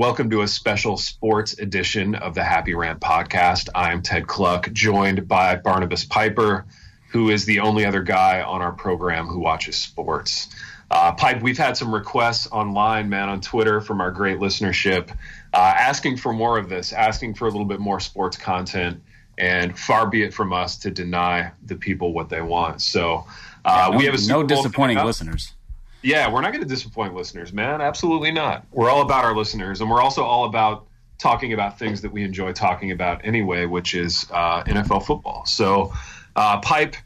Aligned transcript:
welcome 0.00 0.30
to 0.30 0.40
a 0.40 0.48
special 0.48 0.96
sports 0.96 1.58
edition 1.58 2.14
of 2.14 2.34
the 2.34 2.42
Happy 2.42 2.72
Rant 2.72 3.00
podcast. 3.00 3.68
I'm 3.74 4.00
Ted 4.00 4.26
Kluck, 4.26 4.72
joined 4.72 5.28
by 5.28 5.56
Barnabas 5.56 6.06
Piper, 6.06 6.64
who 7.10 7.28
is 7.28 7.44
the 7.44 7.60
only 7.60 7.84
other 7.84 8.02
guy 8.02 8.40
on 8.40 8.62
our 8.62 8.72
program 8.72 9.26
who 9.26 9.40
watches 9.40 9.76
sports. 9.76 10.48
Uh, 10.90 11.12
Pipe, 11.12 11.42
we've 11.42 11.58
had 11.58 11.76
some 11.76 11.92
requests 11.92 12.48
online, 12.50 13.10
man, 13.10 13.28
on 13.28 13.42
Twitter 13.42 13.82
from 13.82 14.00
our 14.00 14.10
great 14.10 14.38
listenership, 14.38 15.10
uh, 15.52 15.74
asking 15.76 16.16
for 16.16 16.32
more 16.32 16.56
of 16.56 16.70
this, 16.70 16.94
asking 16.94 17.34
for 17.34 17.46
a 17.46 17.50
little 17.50 17.66
bit 17.66 17.78
more 17.78 18.00
sports 18.00 18.38
content, 18.38 19.02
and 19.36 19.78
far 19.78 20.08
be 20.08 20.22
it 20.22 20.32
from 20.32 20.54
us 20.54 20.78
to 20.78 20.90
deny 20.90 21.52
the 21.66 21.76
people 21.76 22.14
what 22.14 22.30
they 22.30 22.40
want. 22.40 22.80
So 22.80 23.26
uh, 23.66 23.88
yeah, 23.88 23.90
no, 23.90 23.98
we 23.98 24.06
have 24.06 24.14
a 24.14 24.26
no 24.26 24.42
disappointing 24.44 24.96
listeners. 24.96 25.52
Yeah, 26.02 26.32
we're 26.32 26.40
not 26.40 26.52
going 26.52 26.62
to 26.62 26.68
disappoint 26.68 27.14
listeners, 27.14 27.52
man. 27.52 27.80
Absolutely 27.80 28.30
not. 28.30 28.66
We're 28.70 28.90
all 28.90 29.02
about 29.02 29.24
our 29.24 29.36
listeners, 29.36 29.80
and 29.80 29.90
we're 29.90 30.00
also 30.00 30.22
all 30.24 30.46
about 30.46 30.86
talking 31.18 31.52
about 31.52 31.78
things 31.78 32.00
that 32.00 32.10
we 32.10 32.24
enjoy 32.24 32.52
talking 32.52 32.90
about 32.90 33.24
anyway, 33.24 33.66
which 33.66 33.94
is 33.94 34.26
uh, 34.32 34.62
NFL 34.64 35.04
football. 35.04 35.44
So, 35.44 35.92
uh, 36.36 36.60
Pipe, 36.60 36.96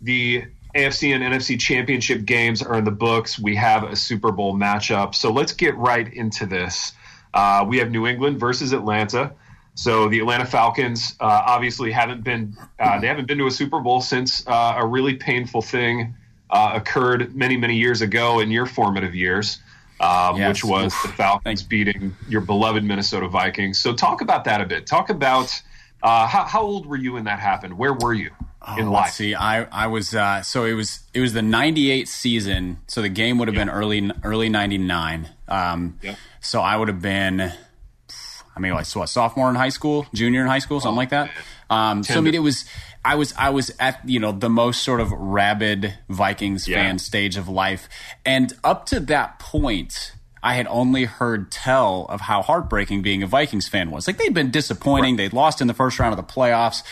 the 0.00 0.44
AFC 0.76 1.14
and 1.14 1.24
NFC 1.24 1.58
championship 1.58 2.24
games 2.24 2.62
are 2.62 2.76
in 2.76 2.84
the 2.84 2.92
books. 2.92 3.38
We 3.38 3.56
have 3.56 3.82
a 3.82 3.96
Super 3.96 4.30
Bowl 4.30 4.54
matchup. 4.54 5.16
So, 5.16 5.32
let's 5.32 5.52
get 5.52 5.76
right 5.76 6.12
into 6.12 6.46
this. 6.46 6.92
Uh, 7.32 7.64
we 7.66 7.78
have 7.78 7.90
New 7.90 8.06
England 8.06 8.38
versus 8.38 8.72
Atlanta. 8.72 9.32
So 9.74 10.08
the 10.08 10.20
Atlanta 10.20 10.46
Falcons 10.46 11.16
uh, 11.18 11.42
obviously 11.46 11.90
haven't 11.90 12.22
been 12.22 12.56
uh, 12.78 13.00
they 13.00 13.08
haven't 13.08 13.26
been 13.26 13.38
to 13.38 13.46
a 13.46 13.50
Super 13.50 13.80
Bowl 13.80 14.00
since 14.00 14.46
uh, 14.46 14.76
a 14.76 14.86
really 14.86 15.14
painful 15.14 15.62
thing 15.62 16.14
uh, 16.50 16.72
occurred 16.74 17.34
many, 17.34 17.56
many 17.56 17.76
years 17.76 18.02
ago 18.02 18.40
in 18.40 18.50
your 18.50 18.66
formative 18.66 19.14
years, 19.14 19.58
um, 20.00 20.36
yes. 20.36 20.48
which 20.48 20.64
was 20.64 20.94
Oof. 20.94 21.02
the 21.02 21.08
Falcons 21.08 21.44
Thanks. 21.44 21.62
beating 21.62 22.16
your 22.28 22.40
beloved 22.40 22.84
Minnesota 22.84 23.28
Vikings. 23.28 23.78
So, 23.78 23.94
talk 23.94 24.20
about 24.20 24.44
that 24.44 24.60
a 24.60 24.66
bit. 24.66 24.86
Talk 24.86 25.10
about 25.10 25.60
uh, 26.02 26.26
how, 26.26 26.44
how 26.44 26.62
old 26.62 26.86
were 26.86 26.96
you 26.96 27.14
when 27.14 27.24
that 27.24 27.40
happened? 27.40 27.78
Where 27.78 27.94
were 27.94 28.14
you? 28.14 28.30
Oh, 28.66 28.78
in 28.78 28.90
life. 28.90 29.12
see, 29.12 29.34
I 29.34 29.64
I 29.64 29.88
was 29.88 30.14
uh, 30.14 30.40
so 30.40 30.64
it 30.64 30.72
was 30.72 31.00
it 31.12 31.20
was 31.20 31.34
the 31.34 31.42
'98 31.42 32.08
season. 32.08 32.78
So 32.86 33.02
the 33.02 33.10
game 33.10 33.36
would 33.38 33.48
have 33.48 33.54
yep. 33.54 33.66
been 33.66 33.74
early 33.74 34.10
early 34.22 34.48
'99. 34.48 35.28
Um, 35.48 35.98
yep. 36.02 36.16
So 36.40 36.62
I 36.62 36.76
would 36.76 36.88
have 36.88 37.02
been, 37.02 37.40
I 37.40 38.60
mean, 38.60 38.72
like 38.72 38.86
so 38.86 39.00
what, 39.00 39.10
sophomore 39.10 39.50
in 39.50 39.54
high 39.54 39.68
school, 39.68 40.06
junior 40.14 40.40
in 40.40 40.46
high 40.46 40.60
school, 40.60 40.80
something 40.80 40.96
oh, 40.96 40.96
like 40.96 41.10
that. 41.10 41.30
Um, 41.68 42.02
so 42.04 42.16
I 42.16 42.20
mean, 42.20 42.34
it 42.34 42.42
was 42.42 42.64
I 43.04 43.16
was 43.16 43.34
I 43.36 43.50
was 43.50 43.70
at 43.78 44.00
you 44.08 44.18
know 44.18 44.32
the 44.32 44.48
most 44.48 44.82
sort 44.82 45.00
of 45.00 45.12
rabid 45.12 45.94
Vikings 46.08 46.66
yeah. 46.66 46.76
fan 46.76 46.98
stage 46.98 47.36
of 47.36 47.48
life, 47.48 47.88
and 48.24 48.52
up 48.64 48.86
to 48.86 49.00
that 49.00 49.38
point, 49.38 50.12
I 50.42 50.54
had 50.54 50.66
only 50.68 51.04
heard 51.04 51.50
tell 51.50 52.06
of 52.08 52.22
how 52.22 52.42
heartbreaking 52.42 53.02
being 53.02 53.22
a 53.22 53.26
Vikings 53.26 53.68
fan 53.68 53.90
was. 53.90 54.06
Like 54.06 54.18
they'd 54.18 54.34
been 54.34 54.50
disappointing, 54.50 55.14
right. 55.14 55.24
they'd 55.24 55.32
lost 55.32 55.60
in 55.60 55.66
the 55.66 55.74
first 55.74 55.98
round 55.98 56.18
of 56.18 56.26
the 56.26 56.32
playoffs, 56.32 56.82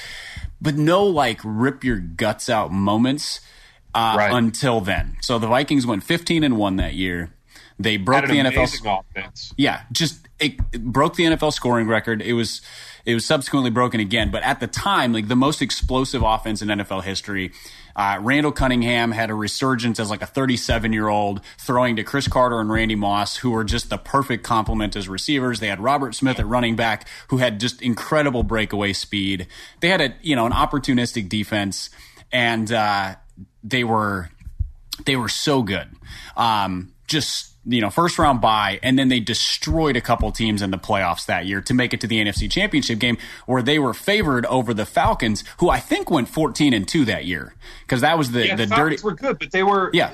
but 0.60 0.76
no 0.76 1.04
like 1.04 1.40
rip 1.44 1.84
your 1.84 1.98
guts 1.98 2.48
out 2.48 2.72
moments 2.72 3.40
uh, 3.94 4.14
right. 4.16 4.32
until 4.32 4.80
then. 4.80 5.16
So 5.20 5.38
the 5.38 5.46
Vikings 5.46 5.86
went 5.86 6.02
15 6.02 6.44
and 6.44 6.56
one 6.56 6.76
that 6.76 6.94
year. 6.94 7.30
They 7.78 7.96
broke 7.96 8.26
the 8.26 8.34
NFL. 8.34 9.00
Offense. 9.16 9.52
Yeah, 9.56 9.82
just 9.90 10.28
it, 10.38 10.56
it 10.72 10.84
broke 10.84 11.16
the 11.16 11.24
NFL 11.24 11.52
scoring 11.52 11.88
record. 11.88 12.22
It 12.22 12.34
was 12.34 12.60
it 13.04 13.14
was 13.14 13.24
subsequently 13.24 13.70
broken 13.70 14.00
again. 14.00 14.30
But 14.30 14.42
at 14.42 14.60
the 14.60 14.66
time, 14.66 15.12
like 15.12 15.28
the 15.28 15.36
most 15.36 15.62
explosive 15.62 16.22
offense 16.22 16.62
in 16.62 16.68
NFL 16.68 17.02
history, 17.02 17.52
uh, 17.96 18.18
Randall 18.20 18.52
Cunningham 18.52 19.12
had 19.12 19.30
a 19.30 19.34
resurgence 19.34 19.98
as 19.98 20.10
like 20.10 20.22
a 20.22 20.26
37 20.26 20.92
year 20.92 21.08
old 21.08 21.40
throwing 21.58 21.96
to 21.96 22.04
Cris 22.04 22.28
Carter 22.28 22.60
and 22.60 22.70
Randy 22.70 22.94
Moss, 22.94 23.36
who 23.38 23.50
were 23.50 23.64
just 23.64 23.90
the 23.90 23.98
perfect 23.98 24.44
complement 24.44 24.96
as 24.96 25.08
receivers. 25.08 25.60
They 25.60 25.68
had 25.68 25.80
Robert 25.80 26.14
Smith 26.14 26.38
at 26.38 26.46
running 26.46 26.76
back, 26.76 27.08
who 27.28 27.38
had 27.38 27.60
just 27.60 27.82
incredible 27.82 28.42
breakaway 28.42 28.92
speed. 28.92 29.46
They 29.80 29.88
had 29.88 30.00
a 30.00 30.14
you 30.22 30.36
know 30.36 30.46
an 30.46 30.52
opportunistic 30.52 31.28
defense, 31.28 31.90
and 32.30 32.70
uh, 32.70 33.16
they 33.64 33.84
were 33.84 34.30
they 35.04 35.16
were 35.16 35.28
so 35.28 35.62
good. 35.62 35.88
Um, 36.36 36.92
just 37.06 37.51
you 37.64 37.80
know, 37.80 37.90
first 37.90 38.18
round 38.18 38.40
bye, 38.40 38.80
and 38.82 38.98
then 38.98 39.08
they 39.08 39.20
destroyed 39.20 39.96
a 39.96 40.00
couple 40.00 40.30
teams 40.32 40.62
in 40.62 40.70
the 40.70 40.78
playoffs 40.78 41.26
that 41.26 41.46
year 41.46 41.60
to 41.62 41.74
make 41.74 41.94
it 41.94 42.00
to 42.00 42.06
the 42.06 42.18
NFC 42.18 42.50
Championship 42.50 42.98
game, 42.98 43.18
where 43.46 43.62
they 43.62 43.78
were 43.78 43.94
favored 43.94 44.46
over 44.46 44.74
the 44.74 44.84
Falcons, 44.84 45.44
who 45.58 45.70
I 45.70 45.78
think 45.78 46.10
went 46.10 46.28
fourteen 46.28 46.72
and 46.74 46.86
two 46.86 47.04
that 47.04 47.24
year, 47.24 47.54
because 47.82 48.00
that 48.00 48.18
was 48.18 48.32
the 48.32 48.46
yeah, 48.46 48.56
the, 48.56 48.66
the 48.66 48.74
dirty. 48.74 48.96
were 49.02 49.14
good, 49.14 49.38
but 49.38 49.52
they 49.52 49.62
were 49.62 49.90
yeah 49.92 50.12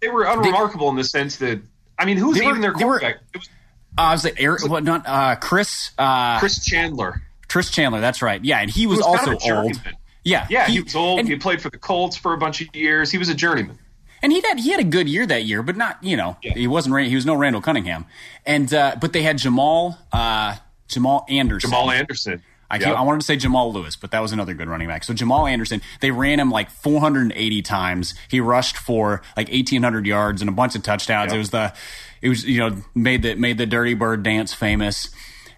they 0.00 0.08
were 0.08 0.24
unremarkable 0.24 0.86
they, 0.86 0.90
in 0.90 0.96
the 0.96 1.04
sense 1.04 1.36
that 1.36 1.62
I 1.98 2.04
mean, 2.04 2.16
who's 2.16 2.40
even 2.40 2.60
their 2.60 2.72
quarterback? 2.72 3.16
Were, 3.34 3.40
was, 3.40 3.48
uh, 3.96 4.08
was 4.12 4.24
it 4.24 4.34
Eric? 4.38 4.68
What 4.68 4.84
not? 4.84 5.06
Uh, 5.06 5.36
Chris. 5.36 5.92
Uh, 5.98 6.38
Chris 6.38 6.64
Chandler. 6.64 7.22
Chris 7.48 7.70
Chandler. 7.70 8.00
That's 8.00 8.22
right. 8.22 8.44
Yeah, 8.44 8.60
and 8.60 8.70
he 8.70 8.86
was, 8.86 8.98
was 8.98 9.06
also 9.06 9.38
old. 9.52 9.80
Yeah, 10.22 10.46
yeah, 10.50 10.66
he, 10.66 10.74
he 10.74 10.80
was 10.82 10.94
old. 10.94 11.20
And, 11.20 11.28
he 11.28 11.36
played 11.36 11.62
for 11.62 11.70
the 11.70 11.78
Colts 11.78 12.16
for 12.16 12.34
a 12.34 12.38
bunch 12.38 12.60
of 12.60 12.74
years. 12.74 13.10
He 13.10 13.16
was 13.16 13.30
a 13.30 13.34
journeyman 13.34 13.78
and 14.22 14.32
he 14.32 14.40
had 14.40 14.58
he 14.58 14.70
had 14.70 14.80
a 14.80 14.84
good 14.84 15.08
year 15.08 15.26
that 15.26 15.44
year, 15.44 15.62
but 15.62 15.76
not 15.76 16.02
you 16.02 16.16
know 16.16 16.36
yeah. 16.42 16.54
he 16.54 16.66
wasn't 16.66 16.98
he 17.06 17.14
was 17.14 17.26
no 17.26 17.34
Randall 17.34 17.62
Cunningham, 17.62 18.06
and 18.46 18.72
uh, 18.72 18.96
but 19.00 19.12
they 19.12 19.22
had 19.22 19.38
Jamal 19.38 19.98
uh, 20.12 20.56
Jamal 20.88 21.24
Anderson. 21.28 21.70
Jamal 21.70 21.90
Anderson. 21.90 22.42
I, 22.70 22.76
yep. 22.76 22.96
I 22.96 23.02
wanted 23.02 23.20
to 23.20 23.26
say 23.26 23.34
Jamal 23.34 23.72
Lewis, 23.72 23.96
but 23.96 24.12
that 24.12 24.20
was 24.20 24.30
another 24.30 24.54
good 24.54 24.68
running 24.68 24.86
back. 24.86 25.02
So 25.02 25.12
Jamal 25.12 25.44
Anderson, 25.44 25.82
they 26.00 26.12
ran 26.12 26.38
him 26.38 26.52
like 26.52 26.70
480 26.70 27.62
times. 27.62 28.14
He 28.28 28.38
rushed 28.38 28.76
for 28.76 29.22
like 29.36 29.48
1,800 29.48 30.06
yards 30.06 30.40
and 30.40 30.48
a 30.48 30.52
bunch 30.52 30.76
of 30.76 30.84
touchdowns. 30.84 31.32
Yep. 31.32 31.34
It 31.34 31.38
was 31.38 31.50
the, 31.50 31.74
it 32.22 32.28
was 32.28 32.44
you 32.44 32.60
know 32.60 32.76
made 32.94 33.22
the 33.22 33.34
made 33.34 33.58
the 33.58 33.66
Dirty 33.66 33.94
Bird 33.94 34.22
dance 34.22 34.54
famous, 34.54 35.10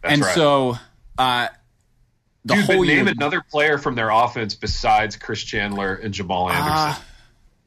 That's 0.03 0.15
and 0.15 0.23
right. 0.23 0.35
so. 0.35 0.79
Uh, 1.19 1.49
the 2.45 2.55
Dude, 2.55 2.65
whole 2.65 2.83
name 2.83 3.07
year, 3.07 3.15
another 3.17 3.41
player 3.41 3.79
from 3.79 3.95
their 3.95 4.11
offense 4.11 4.57
besides 4.57 5.15
Chris 5.15 5.45
Chandler 5.45 5.95
and 5.95 6.13
Jamal 6.13 6.49
uh, 6.49 6.53
Anderson. 6.53 6.89
Uh, 6.89 6.95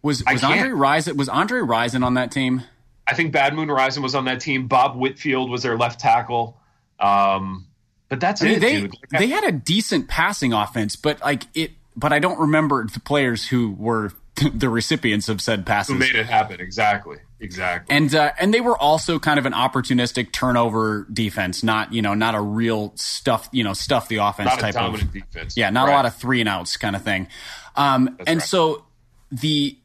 was 0.06 0.24
was 0.32 0.44
Andre 0.44 0.70
Rison 0.70 1.18
was 1.18 1.28
Andre 1.28 1.60
Rison 1.60 2.06
on 2.06 2.14
that 2.14 2.32
team? 2.32 2.62
I 3.08 3.16
think 3.16 3.34
Bad 3.34 3.56
Moon 3.56 3.68
Rison 3.70 4.04
was 4.04 4.14
on 4.16 4.26
that 4.26 4.40
team. 4.40 4.68
Bob 4.68 4.96
Whitfield 4.96 5.50
was 5.50 5.64
their 5.64 5.78
left 5.78 6.00
tackle. 6.00 6.58
Um, 7.00 7.68
but 8.08 8.20
that's 8.20 8.42
I 8.42 8.46
mean, 8.46 8.56
it, 8.56 8.60
they, 8.60 8.82
dude. 8.82 8.96
they 9.12 9.28
had 9.28 9.44
a 9.44 9.52
decent 9.52 10.08
passing 10.08 10.54
offense, 10.54 10.96
but 10.96 11.22
like 11.22 11.44
it. 11.56 11.72
But 11.98 12.14
I 12.14 12.20
don't 12.20 12.40
remember 12.40 12.86
the 12.86 13.00
players 13.00 13.48
who 13.48 13.72
were 13.72 14.12
the 14.54 14.70
recipients 14.70 15.28
of 15.28 15.42
said 15.42 15.66
passes. 15.66 15.94
Who 15.94 16.00
made 16.00 16.16
it 16.16 16.28
happen? 16.28 16.62
Exactly. 16.62 17.18
Exactly. 17.40 17.96
And 17.96 18.14
uh, 18.14 18.32
and 18.40 18.54
they 18.54 18.62
were 18.62 18.78
also 18.78 19.18
kind 19.18 19.40
of 19.40 19.46
an 19.46 19.54
opportunistic 19.54 20.32
turnover 20.32 21.08
defense, 21.12 21.64
not 21.64 21.94
you 21.94 22.04
know 22.04 22.14
not 22.14 22.36
a 22.36 22.42
real 22.42 22.94
stuff 22.96 23.50
you 23.52 23.64
know 23.64 23.74
stuff 23.74 24.08
the 24.08 24.18
offense 24.18 24.52
not 24.52 24.60
type 24.60 24.76
of 24.76 25.12
defense. 25.12 25.58
Yeah, 25.58 25.72
not 25.72 25.86
right. 25.86 25.94
a 25.94 25.96
lot 25.96 26.06
of 26.06 26.16
three 26.16 26.42
and 26.42 26.50
outs 26.50 26.78
kind 26.78 26.96
of 26.96 27.02
thing. 27.02 27.28
Um, 27.76 28.18
and 28.28 28.40
right. 28.40 28.48
so 28.48 28.86
the 29.32 29.78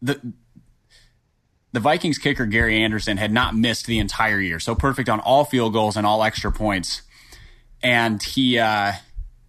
the 0.00 0.20
the 1.72 1.80
Vikings 1.80 2.18
kicker 2.18 2.46
Gary 2.46 2.82
Anderson 2.82 3.18
had 3.18 3.30
not 3.30 3.54
missed 3.54 3.86
the 3.86 3.98
entire 3.98 4.40
year, 4.40 4.58
so 4.58 4.74
perfect 4.74 5.08
on 5.08 5.20
all 5.20 5.44
field 5.44 5.72
goals 5.72 5.96
and 5.96 6.06
all 6.06 6.24
extra 6.24 6.50
points, 6.50 7.02
and 7.82 8.22
he 8.22 8.58
uh, 8.58 8.92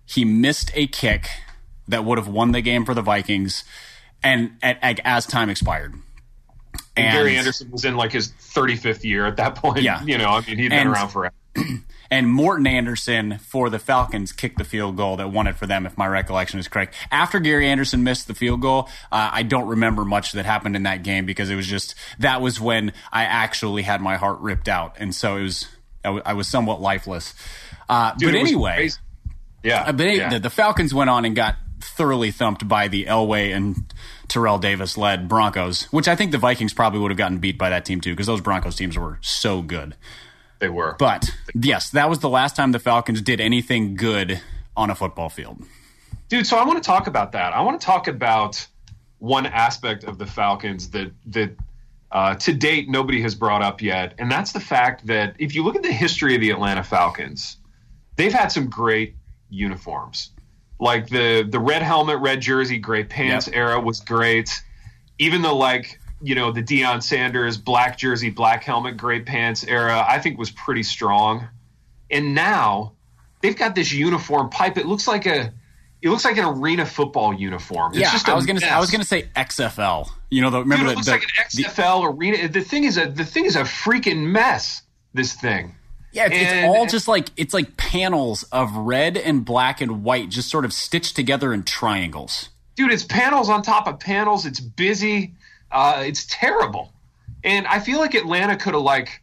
he 0.06 0.26
missed 0.26 0.72
a 0.74 0.88
kick 0.88 1.28
that 1.88 2.06
would 2.06 2.18
have 2.18 2.28
won 2.28 2.52
the 2.52 2.62
game 2.62 2.86
for 2.86 2.94
the 2.94 3.02
Vikings, 3.02 3.64
and 4.22 4.52
at, 4.62 4.78
at, 4.82 5.00
as 5.04 5.26
time 5.26 5.50
expired. 5.50 5.94
And, 6.96 7.08
and, 7.08 7.14
Gary 7.14 7.38
Anderson 7.38 7.72
was 7.72 7.86
in 7.86 7.96
like 7.96 8.12
his 8.12 8.30
35th 8.30 9.04
year 9.04 9.26
at 9.26 9.38
that 9.38 9.56
point. 9.56 9.82
Yeah, 9.82 10.04
you 10.04 10.18
know, 10.18 10.30
I 10.30 10.42
mean, 10.42 10.58
he'd 10.58 10.70
been 10.70 10.80
and, 10.80 10.90
around 10.90 11.10
forever. 11.10 11.36
and 12.12 12.28
Morten 12.28 12.68
Andersen 12.68 13.38
for 13.40 13.70
the 13.70 13.80
Falcons 13.80 14.32
kicked 14.32 14.58
the 14.58 14.64
field 14.64 14.98
goal 14.98 15.18
that 15.18 15.32
won 15.32 15.48
it 15.48 15.58
for 15.58 15.68
them, 15.68 15.86
if 15.86 15.98
my 15.98 16.08
recollection 16.08 16.60
is 16.60 16.68
correct. 16.68 16.96
After 17.12 17.40
Gary 17.40 17.68
Anderson 17.68 18.04
missed 18.04 18.28
the 18.28 18.34
field 18.34 18.62
goal, 18.62 18.90
uh, 19.12 19.30
I 19.32 19.44
don't 19.44 19.68
remember 19.68 20.06
much 20.06 20.32
that 20.34 20.46
happened 20.46 20.76
in 20.76 20.84
that 20.84 21.04
game 21.04 21.26
because 21.26 21.50
it 21.50 21.56
was 21.56 21.68
just 21.68 21.96
that 22.20 22.42
was 22.42 22.60
when 22.60 22.94
I 23.12 23.24
actually 23.24 23.84
had 23.84 24.02
my 24.02 24.18
heart 24.18 24.40
ripped 24.40 24.68
out, 24.68 24.96
and 25.00 25.14
so 25.14 25.38
it 25.38 25.44
was 25.44 25.68
I, 26.04 26.08
w- 26.08 26.24
I 26.26 26.34
was 26.34 26.48
somewhat 26.48 26.82
lifeless. 26.82 27.34
Uh, 27.88 28.14
Dude, 28.16 28.34
but 28.34 28.40
anyway, 28.40 28.90
yeah, 29.64 29.84
uh, 29.84 29.92
but 29.92 30.04
yeah. 30.04 30.30
The, 30.30 30.40
the 30.40 30.50
Falcons 30.50 30.94
went 30.94 31.10
on 31.10 31.26
and 31.26 31.36
got 31.36 31.56
thoroughly 31.82 32.32
thumped 32.32 32.68
by 32.68 32.88
the 32.88 33.06
Elway 33.06 33.56
and 33.56 33.94
Terrell 34.28 34.60
Davis 34.60 34.98
led 34.98 35.28
Broncos, 35.28 35.84
which 35.86 36.08
I 36.08 36.16
think 36.16 36.32
the 36.32 36.38
Vikings 36.38 36.74
probably 36.74 37.00
would 37.00 37.12
have 37.12 37.18
gotten 37.18 37.40
beat 37.40 37.58
by 37.58 37.70
that 37.70 37.86
team 37.86 38.02
too 38.02 38.12
because 38.12 38.28
those 38.28 38.42
Broncos 38.42 38.76
teams 38.76 38.98
were 38.98 39.18
so 39.22 39.62
good. 39.62 39.96
They 40.60 40.70
were. 40.70 40.96
But 41.00 41.30
yes, 41.54 41.90
that 41.92 42.10
was 42.10 42.20
the 42.20 42.30
last 42.30 42.56
time 42.56 42.72
the 42.72 42.80
Falcons 42.80 43.22
did 43.22 43.40
anything 43.40 43.96
good 43.96 44.42
on 44.76 44.90
a 44.90 44.96
football 44.96 45.30
field. 45.30 45.64
Dude, 46.28 46.46
so 46.46 46.58
I 46.58 46.66
want 46.66 46.82
to 46.82 46.86
talk 46.86 47.08
about 47.08 47.32
that. 47.32 47.54
I 47.54 47.62
want 47.62 47.80
to 47.80 47.86
talk 47.86 48.08
about 48.08 48.68
one 49.18 49.46
aspect 49.46 50.04
of 50.04 50.18
the 50.18 50.26
Falcons 50.26 50.92
that 50.92 51.12
that 51.28 51.56
uh, 52.12 52.36
to 52.36 52.54
date 52.54 52.90
nobody 52.90 53.22
has 53.22 53.36
brought 53.36 53.62
up 53.62 53.82
yet, 53.82 54.16
and 54.18 54.32
that's 54.32 54.52
the 54.52 54.60
fact 54.60 55.08
that 55.08 55.36
if 55.40 55.56
you 55.56 55.64
look 55.64 55.76
at 55.76 55.84
the 55.84 55.92
history 55.92 56.36
of 56.36 56.42
the 56.42 56.50
Atlanta 56.50 56.84
Falcons, 56.84 57.58
they've 58.16 58.34
had 58.34 58.52
some 58.52 58.70
great 58.70 59.16
uniforms. 59.50 60.32
Like 60.80 61.10
the 61.10 61.48
the 61.48 61.60
red 61.60 61.82
helmet, 61.82 62.20
red 62.20 62.42
jersey, 62.42 62.80
gray 62.80 63.04
pants 63.04 63.48
yep. 63.48 63.56
era 63.56 63.80
was 63.80 64.00
great. 64.00 64.62
Even 65.18 65.42
the 65.42 65.52
like 65.52 65.99
you 66.22 66.36
know, 66.36 66.52
the 66.52 66.64
Deion 66.64 67.02
Sanders 67.02 67.58
black 67.58 67.98
jersey, 67.98 68.30
black 68.30 68.64
helmet, 68.64 68.98
gray 68.98 69.22
pants 69.22 69.64
era, 69.64 70.06
I 70.08 70.20
think 70.20 70.38
was 70.38 70.52
pretty 70.52 70.84
strong. 70.84 71.48
And 72.12 72.36
now 72.36 72.94
they've 73.42 73.56
got 73.56 73.76
this 73.76 73.92
uniform 73.92 74.50
pipe. 74.50 74.78
It 74.78 74.86
looks 74.86 75.08
like 75.08 75.26
a 75.26 75.54
it 76.02 76.10
looks 76.10 76.24
like 76.24 76.38
an 76.38 76.46
arena 76.46 76.86
football 76.86 77.34
uniform. 77.34 77.92
It's 77.92 78.02
yeah, 78.02 78.12
just 78.12 78.30
I 78.30 78.34
was 78.34 78.46
gonna 78.46 78.62
mess. 78.62 78.72
I 78.72 78.80
was 78.80 78.90
gonna 78.92 79.04
say 79.04 79.30
XFL. 79.36 80.10
You 80.30 80.42
know, 80.42 80.50
the, 80.50 80.60
remember 80.60 80.86
Dude, 80.86 80.86
it 80.86 80.90
the, 80.92 80.96
looks 80.96 81.06
the- 81.08 81.12
like 81.12 81.24
an 81.24 81.74
XFL 81.74 82.18
arena. 82.18 82.48
The 82.48 82.62
thing 82.62 82.84
is 82.86 82.98
a 82.98 83.08
the 83.08 83.26
thing 83.26 83.46
is 83.46 83.56
a 83.56 83.62
freaking 83.64 84.32
mess. 84.32 84.82
This 85.14 85.34
thing. 85.34 85.76
Yeah, 86.12 86.26
it's, 86.26 86.36
it's 86.36 86.68
all 86.68 86.88
just 86.88 87.08
like 87.08 87.30
it's 87.38 87.54
like 87.54 87.78
panels 87.78 88.44
of 88.52 88.76
red 88.76 89.18
and 89.18 89.46
black 89.46 89.82
and 89.82 90.04
white, 90.04 90.30
just 90.30 90.50
sort 90.50 90.66
of 90.66 90.74
stitched 90.74 91.16
together 91.16 91.54
in 91.54 91.64
triangles. 91.64 92.50
dude, 92.76 92.92
it's 92.92 93.04
panels 93.04 93.50
on 93.50 93.62
top 93.62 93.88
of 93.88 94.00
panels. 94.00 94.46
It's 94.46 94.60
busy. 94.60 95.36
Uh, 95.72 96.04
it's 96.06 96.26
terrible. 96.30 96.94
And 97.44 97.68
I 97.68 97.80
feel 97.80 98.00
like 98.00 98.16
Atlanta 98.16 98.58
could 98.58 98.74
have 98.74 98.84
like, 98.84 99.22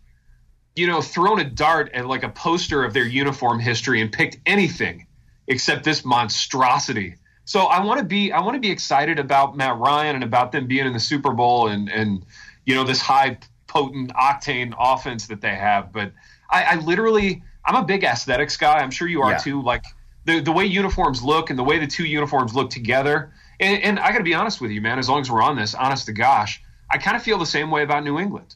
you 0.75 0.87
know, 0.87 1.01
thrown 1.01 1.41
a 1.41 1.45
dart 1.45 1.91
at 1.93 2.07
like 2.07 2.23
a 2.23 2.29
poster 2.29 2.85
of 2.85 2.95
their 2.95 3.07
uniform 3.07 3.59
history 3.59 4.01
and 4.01 4.11
picked 4.13 4.39
anything 4.47 5.07
except 5.49 5.85
this 5.85 6.05
monstrosity. 6.05 7.17
So 7.45 7.67
I 7.67 7.83
want 7.85 7.99
to 8.01 8.05
be 8.05 8.33
I 8.33 8.41
want 8.41 8.55
to 8.55 8.61
be 8.61 8.71
excited 8.71 9.19
about 9.19 9.57
Matt 9.57 9.79
Ryan 9.79 10.17
and 10.17 10.25
about 10.25 10.53
them 10.53 10.67
being 10.67 10.87
in 10.87 10.93
the 10.93 11.01
Super 11.01 11.33
Bowl 11.33 11.69
and 11.69 11.89
and 11.89 12.25
you 12.65 12.75
know 12.75 12.85
this 12.85 13.01
high 13.01 13.39
potent 13.69 14.13
octane 14.15 14.75
offense 14.79 15.29
that 15.29 15.41
they 15.41 15.55
have. 15.55 15.93
But 15.93 16.13
I, 16.51 16.65
I 16.65 16.75
literally 16.77 17.43
I'm 17.65 17.77
a 17.77 17.85
big 17.85 18.05
aesthetics 18.05 18.57
guy. 18.57 18.79
I'm 18.79 18.91
sure 18.91 19.09
you 19.09 19.23
are 19.23 19.33
Yeah. 19.33 19.39
too. 19.39 19.63
Like 19.63 19.85
the 20.25 20.41
the 20.41 20.53
way 20.53 20.65
uniforms 20.67 21.23
look 21.23 21.51
and 21.51 21.59
the 21.59 21.65
way 21.65 21.79
the 21.79 21.87
two 21.87 22.05
uniforms 22.05 22.55
look 22.55 22.71
together. 22.71 23.33
And, 23.61 23.83
and 23.83 23.99
I 24.01 24.13
got 24.13 24.19
to 24.19 24.25
be 24.25 24.35
honest 24.35 24.61
with 24.61 24.71
you, 24.71 24.81
man. 24.81 24.99
As 24.99 25.09
long 25.09 25.21
as 25.21 25.31
we're 25.31 25.43
on 25.43 25.57
this, 25.57 25.75
honest 25.75 26.07
to 26.07 26.13
gosh, 26.13 26.63
I 26.91 26.99
kind 26.99 27.17
of 27.17 27.23
feel 27.23 27.39
the 27.39 27.47
same 27.47 27.71
way 27.71 27.83
about 27.83 28.05
New 28.05 28.19
England. 28.19 28.55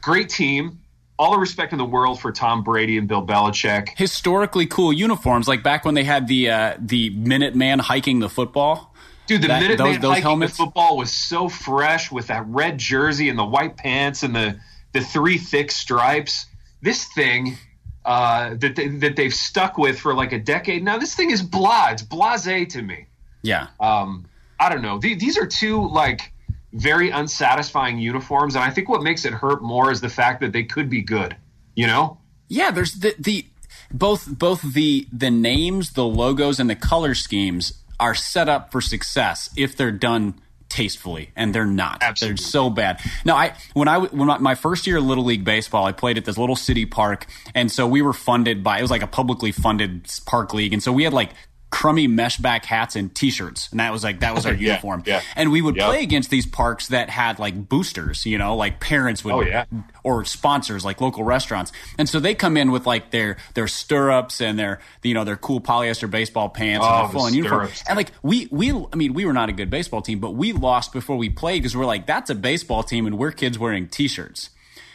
Great 0.00 0.28
team, 0.28 0.80
all 1.18 1.32
the 1.32 1.38
respect 1.38 1.72
in 1.72 1.78
the 1.78 1.84
world 1.84 2.20
for 2.20 2.32
Tom 2.32 2.62
Brady 2.62 2.96
and 2.98 3.06
Bill 3.08 3.24
Belichick. 3.26 3.96
Historically 3.98 4.66
cool 4.66 4.92
uniforms, 4.92 5.48
like 5.48 5.62
back 5.62 5.84
when 5.84 5.94
they 5.94 6.04
had 6.04 6.28
the 6.28 6.50
uh, 6.50 6.74
the 6.78 7.10
Minuteman 7.10 7.80
hiking 7.80 8.20
the 8.20 8.28
football. 8.28 8.94
Dude, 9.26 9.42
the 9.42 9.48
That- 9.48 9.60
minute 9.60 9.76
those- 9.78 9.98
those 9.98 10.10
hiking 10.10 10.22
helmets? 10.22 10.52
the 10.56 10.64
football 10.64 10.96
was 10.96 11.12
so 11.12 11.48
fresh 11.50 12.10
with 12.10 12.28
that 12.28 12.46
red 12.46 12.78
jersey 12.78 13.28
and 13.28 13.38
the 13.38 13.44
white 13.44 13.76
pants 13.76 14.22
and 14.22 14.34
the 14.34 14.58
the 14.92 15.00
three 15.02 15.36
thick 15.36 15.70
stripes. 15.70 16.46
This 16.80 17.04
thing 17.12 17.58
uh, 18.06 18.54
that 18.54 18.76
they, 18.76 18.88
that 18.88 19.16
they've 19.16 19.34
stuck 19.34 19.76
with 19.76 19.98
for 19.98 20.14
like 20.14 20.32
a 20.32 20.38
decade 20.38 20.82
now. 20.82 20.96
This 20.96 21.14
thing 21.14 21.30
is 21.30 21.42
blah. 21.42 21.88
It's 21.90 22.02
blasé 22.02 22.66
to 22.70 22.80
me. 22.80 23.04
Yeah, 23.42 23.66
um, 23.80 24.24
I 24.60 24.68
don't 24.68 24.82
know. 24.82 24.98
Th- 24.98 25.18
these 25.18 25.38
are 25.38 25.46
two 25.46 25.88
like 25.88 26.32
very 26.72 27.10
unsatisfying 27.10 27.98
uniforms, 27.98 28.54
and 28.54 28.64
I 28.64 28.70
think 28.70 28.88
what 28.88 29.02
makes 29.02 29.24
it 29.24 29.32
hurt 29.32 29.62
more 29.62 29.90
is 29.90 30.00
the 30.00 30.08
fact 30.08 30.40
that 30.40 30.52
they 30.52 30.64
could 30.64 30.90
be 30.90 31.02
good. 31.02 31.36
You 31.74 31.86
know? 31.86 32.18
yeah. 32.48 32.70
There's 32.70 32.94
the 32.94 33.14
the 33.18 33.46
both 33.92 34.26
both 34.26 34.62
the 34.62 35.06
the 35.12 35.30
names, 35.30 35.92
the 35.92 36.04
logos, 36.04 36.60
and 36.60 36.68
the 36.68 36.76
color 36.76 37.14
schemes 37.14 37.72
are 38.00 38.14
set 38.14 38.48
up 38.48 38.70
for 38.70 38.80
success 38.80 39.50
if 39.56 39.76
they're 39.76 39.92
done 39.92 40.34
tastefully, 40.68 41.30
and 41.34 41.54
they're 41.54 41.66
not. 41.66 42.02
Absolutely. 42.02 42.36
They're 42.36 42.46
so 42.46 42.70
bad. 42.70 43.00
Now, 43.24 43.36
I 43.36 43.54
when 43.72 43.88
i 43.88 43.98
when 43.98 44.26
my, 44.26 44.38
my 44.38 44.54
first 44.54 44.86
year 44.86 44.98
of 44.98 45.04
little 45.04 45.24
league 45.24 45.44
baseball, 45.44 45.86
I 45.86 45.92
played 45.92 46.18
at 46.18 46.24
this 46.24 46.38
little 46.38 46.56
city 46.56 46.86
park, 46.86 47.26
and 47.54 47.70
so 47.70 47.86
we 47.86 48.02
were 48.02 48.12
funded 48.12 48.62
by 48.62 48.78
it 48.78 48.82
was 48.82 48.90
like 48.90 49.02
a 49.02 49.06
publicly 49.06 49.52
funded 49.52 50.08
park 50.26 50.54
league, 50.54 50.72
and 50.72 50.82
so 50.82 50.92
we 50.92 51.04
had 51.04 51.12
like 51.12 51.30
crummy 51.70 52.06
mesh 52.06 52.38
back 52.38 52.64
hats 52.64 52.96
and 52.96 53.14
t-shirts 53.14 53.68
and 53.70 53.78
that 53.80 53.92
was 53.92 54.02
like 54.02 54.20
that 54.20 54.34
was 54.34 54.46
our 54.46 54.52
Yeah, 54.58 54.68
uniform 54.70 55.02
yeah. 55.06 55.20
and 55.36 55.52
we 55.52 55.60
would 55.60 55.76
Yep. 55.76 55.86
play 55.86 56.02
against 56.02 56.30
these 56.30 56.46
parks 56.46 56.88
that 56.88 57.10
had 57.10 57.38
like 57.38 57.68
boosters 57.68 58.24
you 58.24 58.38
know 58.38 58.56
like 58.56 58.80
parents 58.80 59.22
would 59.24 59.34
Oh, 59.34 59.40
yeah. 59.42 59.64
or 60.02 60.24
sponsors 60.24 60.84
like 60.84 61.00
local 61.02 61.24
restaurants. 61.24 61.70
And 61.98 62.08
so 62.08 62.20
they 62.20 62.34
come 62.34 62.56
in 62.56 62.70
with 62.70 62.86
like 62.86 63.10
their 63.10 63.36
their 63.54 63.68
stirrups 63.68 64.40
and 64.40 64.58
their 64.58 64.80
you 65.02 65.12
know 65.12 65.24
their 65.24 65.36
cool 65.36 65.60
polyester 65.60 66.10
baseball 66.10 66.48
pants 66.48 66.86
Oh, 66.88 66.94
and 66.94 67.04
their 67.04 67.12
full 67.12 67.22
on 67.26 67.34
uniform. 67.34 67.68
And 67.86 67.96
like 67.98 68.12
we 68.22 68.48
we 68.50 68.70
I 68.72 68.96
mean 68.96 69.12
we 69.12 69.26
were 69.26 69.34
not 69.34 69.50
a 69.50 69.52
good 69.52 69.68
baseball 69.68 70.00
team, 70.00 70.20
but 70.20 70.30
we 70.30 70.52
lost 70.54 70.92
before 70.94 71.16
we 71.18 71.28
played 71.28 71.60
because 71.62 71.76
we're 71.76 71.84
like 71.86 72.06
that's 72.06 72.30
a 72.30 72.34
baseball 72.34 72.82
team 72.82 73.06
and 73.06 73.18
we're 73.18 73.32
kids 73.32 73.58
wearing 73.58 73.88
t-shirts. 73.88 74.50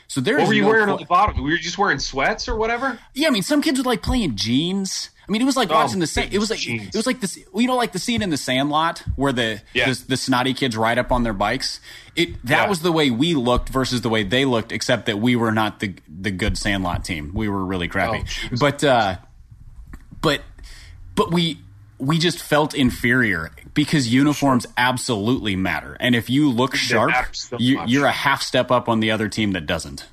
So 0.08 0.22
there's 0.22 0.40
What 0.42 0.48
were 0.50 0.54
you 0.56 0.62
no 0.64 0.68
wearing 0.70 0.90
on 0.90 1.00
the 1.00 1.06
bottom? 1.06 1.42
Were 1.44 1.50
you 1.52 1.58
just 1.60 1.78
wearing 1.78 2.00
sweats 2.00 2.48
or 2.48 2.56
whatever? 2.56 3.00
yeah, 3.14 3.28
I 3.28 3.32
mean, 3.32 3.42
some 3.44 3.62
kids 3.62 3.78
would 3.80 3.86
like 3.86 4.02
playing 4.02 4.36
jeans. 4.36 5.10
I 5.28 5.32
mean, 5.32 5.42
it 5.42 5.46
was 5.46 5.56
like 5.56 5.70
Oh, 5.72 5.76
watching 5.76 6.00
the 6.00 6.08
same. 6.08 6.30
It 6.32 6.38
was 6.40 6.50
like 6.50 6.60
jeans. 6.60 6.88
it 6.90 6.96
was 6.96 7.06
like 7.08 7.22
this. 7.22 7.38
You 7.56 7.68
know, 7.68 7.76
like 7.78 7.94
the 7.94 8.00
scene 8.00 8.22
in 8.22 8.30
the 8.30 8.38
Sandlot 8.38 9.04
where 9.16 9.32
the 9.32 9.62
Yeah. 9.74 9.90
the, 9.90 10.04
the 10.10 10.18
snotty 10.18 10.54
kids 10.54 10.76
ride 10.76 10.98
up 10.98 11.12
on 11.12 11.24
their 11.24 11.34
bikes. 11.34 11.80
It 12.16 12.46
that 12.46 12.64
Yeah. 12.64 12.70
was 12.70 12.82
the 12.82 12.92
way 12.92 13.10
we 13.10 13.34
looked 13.34 13.70
versus 13.70 14.02
the 14.02 14.10
way 14.10 14.24
they 14.24 14.44
looked, 14.46 14.72
except 14.72 15.06
that 15.06 15.20
we 15.20 15.36
were 15.36 15.52
not 15.52 15.80
the 15.80 15.96
the 16.08 16.32
good 16.32 16.58
Sandlot 16.58 17.06
team. 17.06 17.32
We 17.34 17.48
were 17.48 17.64
really 17.64 17.88
crappy. 17.88 18.24
Oh, 18.52 18.56
but 18.60 18.84
uh, 18.84 19.16
but 20.22 20.42
but 21.16 21.32
we 21.32 21.60
we 22.00 22.18
just 22.20 22.40
felt 22.40 22.74
inferior 22.74 23.52
because 23.74 24.14
uniforms 24.14 24.66
absolutely 24.78 25.56
matter. 25.56 25.96
And 26.02 26.16
if 26.16 26.30
you 26.30 26.50
look 26.50 26.76
sharp, 26.76 27.14
you, 27.58 27.82
you're 27.86 28.06
a 28.08 28.12
half 28.12 28.42
step 28.42 28.72
up 28.72 28.90
on 28.90 29.00
the 29.00 29.12
other 29.12 29.30
team 29.30 29.54
that 29.54 29.66
doesn't. 29.66 30.06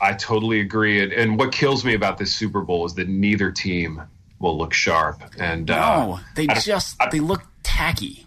I 0.00 0.14
totally 0.14 0.58
agree. 0.60 1.00
And, 1.00 1.12
and 1.12 1.38
what 1.38 1.52
kills 1.52 1.84
me 1.84 1.94
about 1.94 2.18
this 2.18 2.34
Super 2.34 2.60
Bowl 2.62 2.84
is 2.86 2.94
that 2.94 3.08
neither 3.08 3.52
team 3.52 4.02
will 4.42 4.58
look 4.58 4.74
sharp. 4.74 5.22
And 5.38 5.70
uh, 5.70 5.76
No, 6.04 6.20
they 6.34 6.46
I 6.48 6.54
just 6.58 6.96
I- 7.00 7.08
they 7.08 7.20
look 7.20 7.42
tacky. 7.62 8.26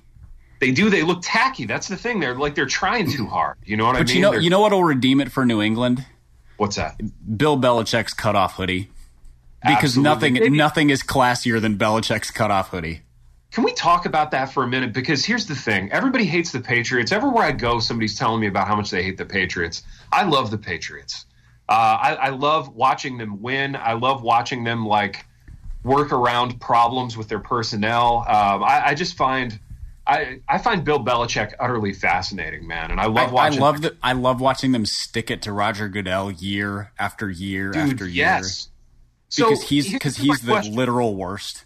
they 0.62 0.72
do. 0.72 0.90
They 0.90 1.04
look 1.04 1.20
tacky. 1.22 1.66
That's 1.66 1.88
the 1.88 1.98
thing. 1.98 2.20
They're 2.20 2.34
like 2.36 2.56
they're 2.56 2.66
trying 2.66 3.12
too 3.12 3.28
hard. 3.28 3.58
You 3.64 3.78
know 3.78 3.86
what 3.86 3.98
I 3.98 4.00
But 4.00 4.08
mean? 4.08 4.16
you 4.16 4.22
know, 4.24 4.32
They're- 4.32 4.40
you 4.42 4.50
know 4.50 4.62
what'll 4.62 4.84
redeem 4.84 5.22
it 5.22 5.32
for 5.32 5.46
New 5.46 5.62
England? 5.62 6.04
what's 6.58 6.78
that? 6.78 6.96
Bill 7.38 7.58
Belichick's 7.60 8.14
cutoff 8.14 8.56
hoodie. 8.56 8.90
Because 9.62 9.98
Absolutely. 9.98 10.04
nothing, 10.04 10.34
Maybe- 10.36 10.50
nothing 10.58 10.90
is 10.90 11.04
classier 11.04 11.60
than 11.60 11.78
Belichick's 11.78 12.32
cutoff 12.32 12.70
hoodie. 12.70 13.02
Can 13.52 13.64
we 13.64 13.74
talk 13.74 14.06
about 14.06 14.32
that 14.32 14.54
for 14.54 14.64
a 14.64 14.68
minute? 14.68 14.94
Because 14.94 15.26
here's 15.26 15.48
the 15.48 15.56
thing: 15.56 15.92
everybody 15.92 16.24
hates 16.26 16.52
the 16.52 16.60
Patriots. 16.62 17.12
Everywhere 17.12 17.44
I 17.46 17.52
go, 17.52 17.80
somebody's 17.80 18.18
telling 18.18 18.40
me 18.42 18.48
about 18.48 18.68
how 18.68 18.76
much 18.76 18.90
they 18.92 19.02
hate 19.04 19.18
the 19.18 19.26
Patriots. 19.26 19.82
I 20.14 20.24
love 20.24 20.50
the 20.52 20.58
Patriots. 20.58 21.26
Uh, 21.68 21.72
I, 21.74 22.14
I 22.16 22.30
love 22.30 22.76
watching 22.76 23.18
them 23.18 23.42
win. 23.42 23.76
I 23.76 23.94
love 23.94 24.22
watching 24.22 24.64
them 24.64 24.86
like 24.86 25.26
work 25.86 26.12
around 26.12 26.60
problems 26.60 27.16
with 27.16 27.30
their 27.30 27.40
personnel. 27.40 28.26
Um, 28.28 28.64
I, 28.64 28.88
I 28.88 28.94
just 28.96 29.16
find 29.16 29.58
I, 30.08 30.40
I 30.50 30.58
find 30.58 30.84
Bill 30.84 31.00
Belichick 31.04 31.54
utterly 31.60 31.94
fascinating, 31.94 32.68
man, 32.68 32.92
and 32.92 33.00
I 33.00 33.04
I, 33.04 33.08
love 33.08 33.30
I 33.30 33.34
watching. 33.34 33.62
love 33.62 33.82
the, 33.82 33.96
I 34.04 34.14
love 34.14 34.42
watching 34.42 34.72
them 34.72 34.86
stick 34.86 35.32
it 35.32 35.42
to 35.44 35.52
Roger 35.54 35.88
Goodell 35.88 36.32
year 36.32 36.92
after 37.00 37.30
year 37.30 37.72
Dude, 37.72 37.94
after 37.94 38.08
yes. 38.08 38.68
year. 39.38 39.48
Because 39.48 39.62
So, 39.62 39.68
he's 39.68 39.92
because 39.92 40.18
he's 40.18 40.42
the 40.42 40.52
question. 40.52 40.76
literal 40.76 41.16
worst. 41.16 41.66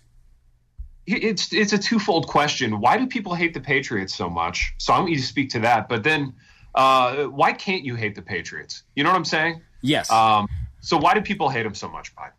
it's 1.08 1.52
it's 1.54 1.74
a 1.74 1.78
twofold 1.78 2.28
question. 2.28 2.80
Why 2.80 2.98
do 2.98 3.08
people 3.08 3.34
hate 3.36 3.54
the 3.54 3.62
Patriots 3.62 4.16
so 4.16 4.30
much? 4.30 4.74
So 4.78 4.94
I 4.94 5.00
want 5.00 5.12
you 5.12 5.18
to 5.18 5.24
speak 5.24 5.50
to 5.52 5.60
that. 5.62 5.90
But 5.90 6.04
then, 6.04 6.34
uh, 6.76 7.26
why 7.26 7.52
can't 7.54 7.84
you 7.84 7.96
hate 7.96 8.16
the 8.16 8.22
Patriots? 8.22 8.84
You 8.96 9.04
know 9.04 9.10
what 9.10 9.18
I'm 9.18 9.26
saying? 9.26 9.62
Yes. 9.82 10.10
Um, 10.12 10.48
so 10.82 10.98
why 10.98 11.14
do 11.14 11.22
people 11.22 11.50
hate 11.50 11.64
them 11.64 11.76
so 11.76 11.90
much, 11.90 12.16
Pi? 12.16 12.30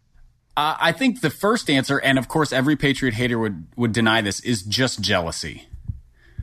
Uh, 0.61 0.77
I 0.79 0.93
think 0.93 1.23
the 1.23 1.31
first 1.31 1.71
answer, 1.71 1.97
and 1.99 2.19
of 2.19 2.29
course 2.29 2.53
every 2.53 2.77
Patriot 2.77 3.15
hater 3.15 3.39
would, 3.39 3.67
would 3.77 3.93
deny 3.93 4.21
this, 4.21 4.41
is 4.41 4.63
just 4.63 5.01
jealousy. 5.01 5.67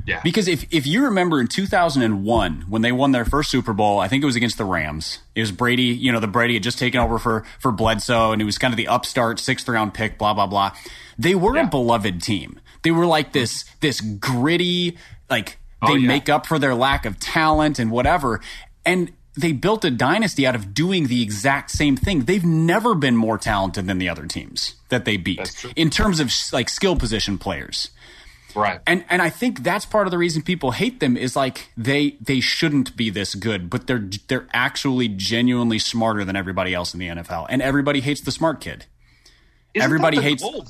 Yeah. 0.07 0.21
Because 0.23 0.47
if, 0.47 0.65
if 0.73 0.87
you 0.87 1.03
remember 1.03 1.39
in 1.39 1.45
2001, 1.47 2.61
when 2.67 2.81
they 2.81 2.91
won 2.91 3.11
their 3.11 3.25
first 3.25 3.51
Super 3.51 3.73
Bowl, 3.73 3.99
I 3.99 4.07
think 4.07 4.23
it 4.23 4.25
was 4.25 4.35
against 4.35 4.57
the 4.57 4.65
Rams. 4.65 5.19
It 5.35 5.41
was 5.41 5.51
Brady, 5.51 5.83
you 5.83 6.11
know, 6.11 6.19
the 6.19 6.27
Brady 6.27 6.55
had 6.55 6.63
just 6.63 6.79
taken 6.79 6.99
over 6.99 7.19
for, 7.19 7.43
for 7.59 7.71
Bledsoe, 7.71 8.31
and 8.31 8.41
it 8.41 8.45
was 8.45 8.57
kind 8.57 8.73
of 8.73 8.77
the 8.77 8.87
upstart 8.87 9.37
sixth 9.39 9.67
round 9.69 9.93
pick, 9.93 10.17
blah, 10.17 10.33
blah, 10.33 10.47
blah. 10.47 10.71
They 11.19 11.35
were 11.35 11.55
a 11.57 11.67
beloved 11.67 12.23
team. 12.23 12.59
They 12.81 12.89
were 12.91 13.05
like 13.05 13.33
this, 13.33 13.65
this 13.81 14.01
gritty, 14.01 14.97
like 15.29 15.59
they 15.85 15.91
Oh, 15.91 15.95
yeah. 15.95 16.07
make 16.07 16.27
up 16.27 16.47
for 16.47 16.57
their 16.57 16.73
lack 16.73 17.05
of 17.05 17.19
talent 17.19 17.77
and 17.77 17.91
whatever. 17.91 18.39
And 18.83 19.11
they 19.37 19.51
built 19.51 19.85
a 19.85 19.91
dynasty 19.91 20.45
out 20.45 20.55
of 20.55 20.73
doing 20.73 21.07
the 21.07 21.21
exact 21.21 21.71
same 21.71 21.95
thing. 21.95 22.21
They've 22.21 22.43
never 22.43 22.95
been 22.95 23.15
more 23.15 23.37
talented 23.37 23.87
than 23.87 23.97
the 23.99 24.09
other 24.09 24.25
teams 24.25 24.75
that 24.89 25.05
they 25.05 25.17
beat 25.17 25.39
in 25.75 25.89
terms 25.89 26.19
of 26.19 26.31
like 26.51 26.69
skill 26.69 26.95
position 26.95 27.37
players. 27.37 27.91
right. 28.55 28.81
And 28.87 29.05
and 29.09 29.21
I 29.21 29.29
think 29.29 29.63
that's 29.63 29.85
part 29.85 30.07
of 30.07 30.11
the 30.11 30.17
reason 30.17 30.41
people 30.41 30.71
hate 30.71 30.99
them 30.99 31.15
is 31.15 31.35
like 31.35 31.69
they 31.77 32.17
they 32.19 32.39
shouldn't 32.39 32.97
be 32.97 33.09
this 33.09 33.35
good, 33.35 33.69
but 33.69 33.87
they're 33.87 34.09
they're 34.27 34.47
actually 34.53 35.07
genuinely 35.07 35.79
smarter 35.79 36.25
than 36.25 36.35
everybody 36.35 36.73
else 36.73 36.93
in 36.93 36.99
the 36.99 37.07
NFL, 37.07 37.45
and 37.49 37.61
everybody 37.61 38.01
hates 38.01 38.21
the 38.21 38.31
smart 38.31 38.59
kid. 38.59 38.85
Isn't 39.73 39.85
everybody 39.85 40.19
hates- 40.19 40.43
goal? 40.43 40.65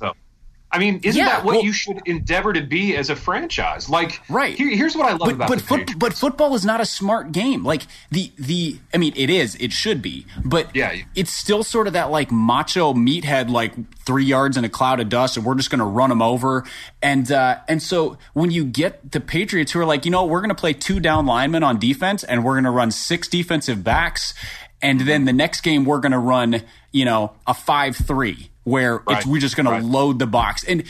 I 0.69 0.79
mean, 0.79 0.99
isn't 1.03 1.17
Yeah, 1.17 1.27
that 1.29 1.45
what 1.45 1.55
well- 1.55 1.63
you 1.63 1.71
should 1.71 2.01
endeavor 2.05 2.51
to 2.51 2.59
be 2.61 2.95
as 2.97 3.09
a 3.09 3.15
franchise? 3.15 3.89
Like, 3.89 4.21
Right. 4.29 4.53
Here, 4.57 4.69
here's 4.69 4.97
what 4.97 5.05
I 5.05 5.11
love 5.11 5.19
but 5.19 5.31
about 5.33 5.47
but 5.47 5.61
foot, 5.61 5.91
but 5.97 6.13
football 6.13 6.55
is 6.55 6.65
not 6.65 6.81
a 6.81 6.85
smart 6.85 7.31
game. 7.31 7.63
Like 7.63 7.83
the 8.11 8.31
the 8.37 8.77
I 8.93 8.97
mean 8.97 9.13
it 9.15 9.29
is 9.29 9.55
it 9.55 9.71
should 9.71 10.01
be, 10.01 10.25
but 10.43 10.75
Yeah. 10.75 10.93
it's 11.15 11.31
still 11.31 11.63
sort 11.63 11.87
of 11.87 11.93
that 11.93 12.11
like 12.11 12.31
macho 12.31 12.93
meathead 12.93 13.49
like 13.49 13.73
three 14.05 14.25
yards 14.25 14.57
in 14.57 14.65
a 14.65 14.69
cloud 14.69 14.99
of 14.99 15.07
dust 15.09 15.37
and 15.37 15.45
we're 15.45 15.55
just 15.55 15.69
going 15.69 15.79
to 15.79 15.85
run 15.85 16.09
them 16.09 16.21
over 16.21 16.65
and 17.01 17.31
uh, 17.31 17.57
and 17.69 17.81
so 17.81 18.17
when 18.33 18.51
you 18.51 18.65
get 18.65 19.11
the 19.13 19.19
Patriots 19.21 19.71
who 19.71 19.79
are 19.79 19.85
like 19.85 20.03
you 20.03 20.11
know 20.11 20.25
we're 20.25 20.41
going 20.41 20.49
to 20.49 20.55
play 20.55 20.73
two 20.73 20.99
down 20.99 21.25
linemen 21.25 21.63
on 21.63 21.79
defense 21.79 22.23
and 22.25 22.43
we're 22.43 22.53
going 22.55 22.63
to 22.65 22.71
run 22.71 22.91
six 22.91 23.27
defensive 23.29 23.83
backs 23.85 24.33
and 24.81 25.01
then 25.01 25.25
the 25.25 25.33
next 25.33 25.61
game 25.61 25.85
we're 25.85 25.99
going 25.99 26.11
to 26.11 26.19
run 26.19 26.61
you 26.91 27.05
know 27.05 27.31
a 27.47 27.53
five 27.53 27.95
three 27.95 28.49
where 28.67 28.97
Right. 28.97 29.19
it's, 29.19 29.25
we're 29.25 29.39
just 29.39 29.55
going 29.55 29.65
to 29.65 29.87
load 29.87 30.19
the 30.19 30.27
box 30.27 30.65
and 30.65 30.83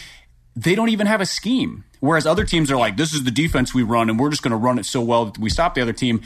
they 0.55 0.73
don't 0.73 0.89
even 0.89 1.05
have 1.05 1.21
a 1.21 1.25
scheme. 1.27 1.83
Whereas 1.99 2.25
other 2.25 2.43
teams 2.43 2.71
are 2.71 2.77
like, 2.77 2.97
this 2.97 3.13
is 3.13 3.23
the 3.23 3.31
defense 3.31 3.73
we 3.73 3.83
run, 3.83 4.09
and 4.09 4.19
we're 4.19 4.31
just 4.31 4.41
going 4.41 4.51
to 4.51 4.57
run 4.57 4.79
it 4.79 4.85
so 4.85 5.01
well 5.01 5.25
that 5.25 5.37
we 5.37 5.49
stop 5.49 5.75
the 5.75 5.81
other 5.81 5.93
team, 5.93 6.21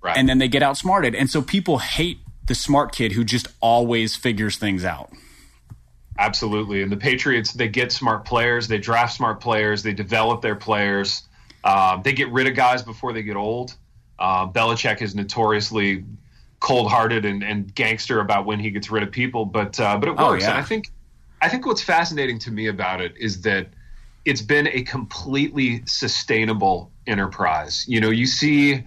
right. 0.00 0.16
and 0.16 0.28
then 0.28 0.38
they 0.38 0.48
get 0.48 0.62
outsmarted. 0.62 1.14
And 1.14 1.30
so 1.30 1.40
people 1.42 1.78
hate 1.78 2.18
the 2.44 2.54
smart 2.54 2.92
kid 2.92 3.12
who 3.12 3.24
just 3.24 3.46
always 3.60 4.16
figures 4.16 4.56
things 4.58 4.84
out. 4.84 5.10
Absolutely. 6.18 6.82
And 6.82 6.90
the 6.90 6.96
Patriots, 6.96 7.52
they 7.52 7.68
get 7.68 7.92
smart 7.92 8.24
players, 8.24 8.68
they 8.68 8.78
draft 8.78 9.14
smart 9.14 9.40
players, 9.40 9.82
they 9.82 9.92
develop 9.92 10.42
their 10.42 10.56
players, 10.56 11.22
um, 11.64 12.02
they 12.04 12.12
get 12.12 12.30
rid 12.30 12.46
of 12.46 12.54
guys 12.54 12.82
before 12.82 13.12
they 13.12 13.22
get 13.22 13.36
old. 13.36 13.74
Uh, 14.18 14.46
Belichick 14.48 15.00
is 15.02 15.14
notoriously 15.14 16.04
cold-hearted 16.60 17.24
and, 17.24 17.42
and 17.42 17.74
gangster 17.74 18.20
about 18.20 18.44
when 18.46 18.58
he 18.60 18.70
gets 18.70 18.90
rid 18.90 19.02
of 19.02 19.10
people, 19.10 19.44
but 19.46 19.78
uh, 19.80 19.96
but 19.98 20.08
it 20.08 20.14
Oh, 20.18 20.28
works. 20.32 20.44
yeah. 20.44 20.50
And 20.50 20.58
I 20.58 20.62
think 20.62 20.86
I 21.42 21.48
think 21.48 21.66
what's 21.66 21.82
fascinating 21.82 22.38
to 22.40 22.50
me 22.50 22.66
about 22.68 23.00
it 23.00 23.14
is 23.18 23.40
that 23.42 23.68
it's 24.26 24.42
been 24.42 24.68
a 24.68 24.82
completely 24.82 25.82
sustainable 25.86 26.90
enterprise. 27.06 27.86
You 27.88 28.00
know, 28.00 28.10
you 28.10 28.26
see 28.26 28.84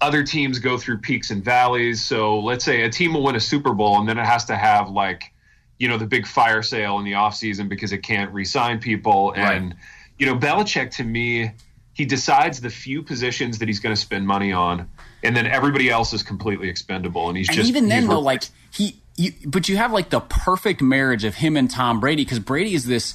other 0.00 0.24
teams 0.24 0.58
go 0.58 0.76
through 0.76 0.98
peaks 0.98 1.30
and 1.30 1.44
valleys. 1.44 2.02
So 2.02 2.40
let's 2.40 2.64
say 2.64 2.82
a 2.82 2.90
team 2.90 3.14
will 3.14 3.22
win 3.22 3.36
a 3.36 3.40
Super 3.40 3.72
Bowl 3.72 4.00
and 4.00 4.08
then 4.08 4.18
it 4.18 4.26
has 4.26 4.44
to 4.46 4.56
have 4.56 4.90
like, 4.90 5.32
you 5.78 5.86
know, 5.86 5.96
the 5.96 6.06
big 6.06 6.26
fire 6.26 6.62
sale 6.62 6.98
in 6.98 7.04
the 7.04 7.12
offseason 7.12 7.68
because 7.68 7.92
it 7.92 7.98
can't 7.98 8.32
re-sign 8.32 8.80
people. 8.80 9.32
And, 9.36 9.68
Right. 9.70 9.78
you 10.18 10.26
know, 10.26 10.34
Belichick 10.36 10.90
to 10.96 11.04
me, 11.04 11.52
he 11.94 12.04
decides 12.04 12.60
the 12.60 12.70
few 12.70 13.04
positions 13.04 13.60
that 13.60 13.68
he's 13.68 13.78
going 13.78 13.94
to 13.94 14.00
spend 14.00 14.26
money 14.26 14.50
on, 14.52 14.88
and 15.22 15.36
then 15.36 15.46
everybody 15.46 15.88
else 15.88 16.12
is 16.12 16.22
completely 16.22 16.68
expendable. 16.68 17.28
And 17.28 17.36
he's 17.38 17.48
And 17.48 17.56
just 17.56 17.68
even 17.68 17.88
then, 17.88 18.06
though, 18.08 18.20
like 18.20 18.44
he, 18.72 19.00
you, 19.16 19.32
but 19.46 19.68
you 19.68 19.76
have 19.76 19.92
like 19.92 20.10
the 20.10 20.20
perfect 20.20 20.80
marriage 20.82 21.24
of 21.24 21.34
him 21.36 21.56
and 21.56 21.70
Tom 21.70 22.00
Brady 22.00 22.24
because 22.24 22.38
Brady 22.38 22.74
is 22.74 22.86
this, 22.86 23.14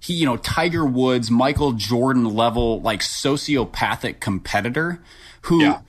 he, 0.00 0.14
you 0.14 0.26
know, 0.26 0.36
Tiger 0.36 0.84
Woods, 0.84 1.30
Michael 1.30 1.72
Jordan 1.72 2.24
level, 2.24 2.80
like 2.82 3.00
sociopathic 3.00 4.20
competitor 4.20 5.00
who, 5.42 5.62
Yeah. 5.62 5.80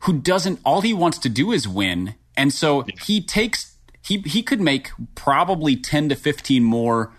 who 0.00 0.18
doesn't, 0.18 0.60
all 0.64 0.80
he 0.80 0.94
wants 0.94 1.18
to 1.18 1.28
do 1.28 1.52
is 1.52 1.68
win. 1.68 2.14
And 2.36 2.52
so 2.52 2.86
he 3.02 3.20
takes, 3.20 3.76
he, 4.02 4.18
he 4.20 4.42
could 4.42 4.60
make 4.60 4.90
probably 5.14 5.76
10 5.76 6.08
to 6.10 6.14
15 6.14 6.62
more, 6.62 7.12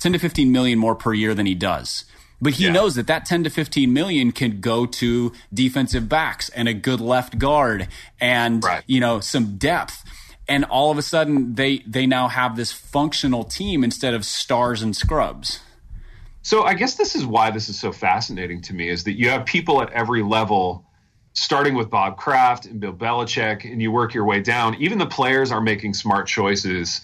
10 0.00 0.14
to 0.14 0.18
15 0.18 0.50
million 0.50 0.78
more 0.78 0.94
per 0.94 1.12
year 1.12 1.34
than 1.34 1.46
he 1.46 1.54
does. 1.54 2.04
But 2.40 2.54
he 2.54 2.64
Yeah. 2.64 2.72
knows 2.72 2.94
that 2.96 3.06
that 3.06 3.24
10 3.24 3.44
to 3.44 3.50
15 3.50 3.92
million 3.92 4.32
can 4.32 4.60
go 4.60 4.86
to 4.86 5.32
defensive 5.52 6.08
backs 6.08 6.48
and 6.50 6.68
a 6.68 6.74
good 6.74 7.00
left 7.00 7.38
guard 7.38 7.88
and 8.20 8.62
Right. 8.62 8.82
you 8.86 9.00
know 9.00 9.20
some 9.20 9.56
depth 9.56 10.04
and 10.46 10.64
all 10.66 10.90
of 10.90 10.98
a 10.98 11.02
sudden 11.02 11.54
they 11.54 11.78
they 11.86 12.06
now 12.06 12.28
have 12.28 12.56
this 12.56 12.70
functional 12.72 13.44
team 13.44 13.82
instead 13.82 14.12
of 14.14 14.24
stars 14.26 14.82
and 14.82 14.94
scrubs 14.94 15.60
So 16.42 16.64
I 16.64 16.74
guess 16.74 16.96
this 16.96 17.14
is 17.14 17.24
why 17.24 17.50
this 17.50 17.70
is 17.70 17.78
so 17.78 17.90
fascinating 17.92 18.60
to 18.62 18.74
me 18.74 18.90
is 18.90 19.04
that 19.04 19.14
you 19.18 19.30
have 19.30 19.46
people 19.46 19.80
at 19.80 19.90
every 19.92 20.22
level, 20.22 20.84
starting 21.32 21.74
with 21.74 21.88
Bob 21.88 22.18
Kraft 22.18 22.66
and 22.66 22.78
Bill 22.80 22.92
Belichick, 22.92 23.64
and 23.64 23.80
you 23.80 23.90
work 23.90 24.12
your 24.12 24.26
way 24.26 24.40
down. 24.40 24.74
Even 24.74 24.98
the 24.98 25.06
players 25.06 25.50
are 25.50 25.62
making 25.62 25.94
smart 25.94 26.26
choices 26.26 27.00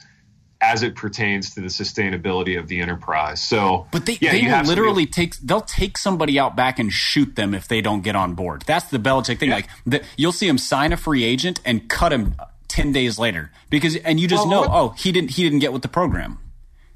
as 0.62 0.82
it 0.82 0.94
pertains 0.94 1.54
to 1.54 1.60
the 1.60 1.68
sustainability 1.68 2.58
of 2.58 2.68
the 2.68 2.80
enterprise. 2.80 3.40
So, 3.42 3.86
but 3.90 4.04
they, 4.06 4.18
yeah, 4.20 4.32
they 4.32 4.42
will 4.46 4.64
literally 4.68 5.06
take 5.06 5.36
they'll 5.38 5.60
take 5.62 5.96
somebody 5.96 6.38
out 6.38 6.54
back 6.56 6.78
and 6.78 6.92
shoot 6.92 7.34
them 7.36 7.54
if 7.54 7.66
they 7.68 7.80
don't 7.80 8.02
get 8.02 8.14
on 8.16 8.34
board 8.34 8.62
that's 8.66 8.86
the 8.86 8.98
Belichick 8.98 9.38
thing 9.38 9.48
Yeah. 9.48 9.54
like 9.56 9.68
the, 9.86 10.04
you'll 10.16 10.32
see 10.32 10.46
him 10.48 10.58
sign 10.58 10.92
a 10.92 10.96
free 10.96 11.24
agent 11.24 11.60
and 11.64 11.88
cut 11.88 12.12
him 12.12 12.34
10 12.68 12.92
days 12.92 13.18
later 13.18 13.50
because 13.70 13.96
and 13.96 14.20
you 14.20 14.28
just 14.28 14.42
Well, 14.46 14.50
know 14.50 14.60
what- 14.60 14.70
oh 14.70 14.88
he 14.90 15.12
didn't 15.12 15.30
he 15.30 15.42
didn't 15.42 15.60
get 15.60 15.72
with 15.72 15.82
the 15.82 15.88
program 15.88 16.38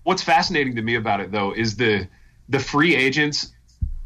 What's 0.02 0.22
fascinating 0.22 0.76
to 0.76 0.82
me 0.82 0.96
about 0.96 1.20
it, 1.20 1.32
though, 1.32 1.52
is 1.54 1.76
the 1.76 2.06
the 2.50 2.58
free 2.58 2.94
agents 2.94 3.50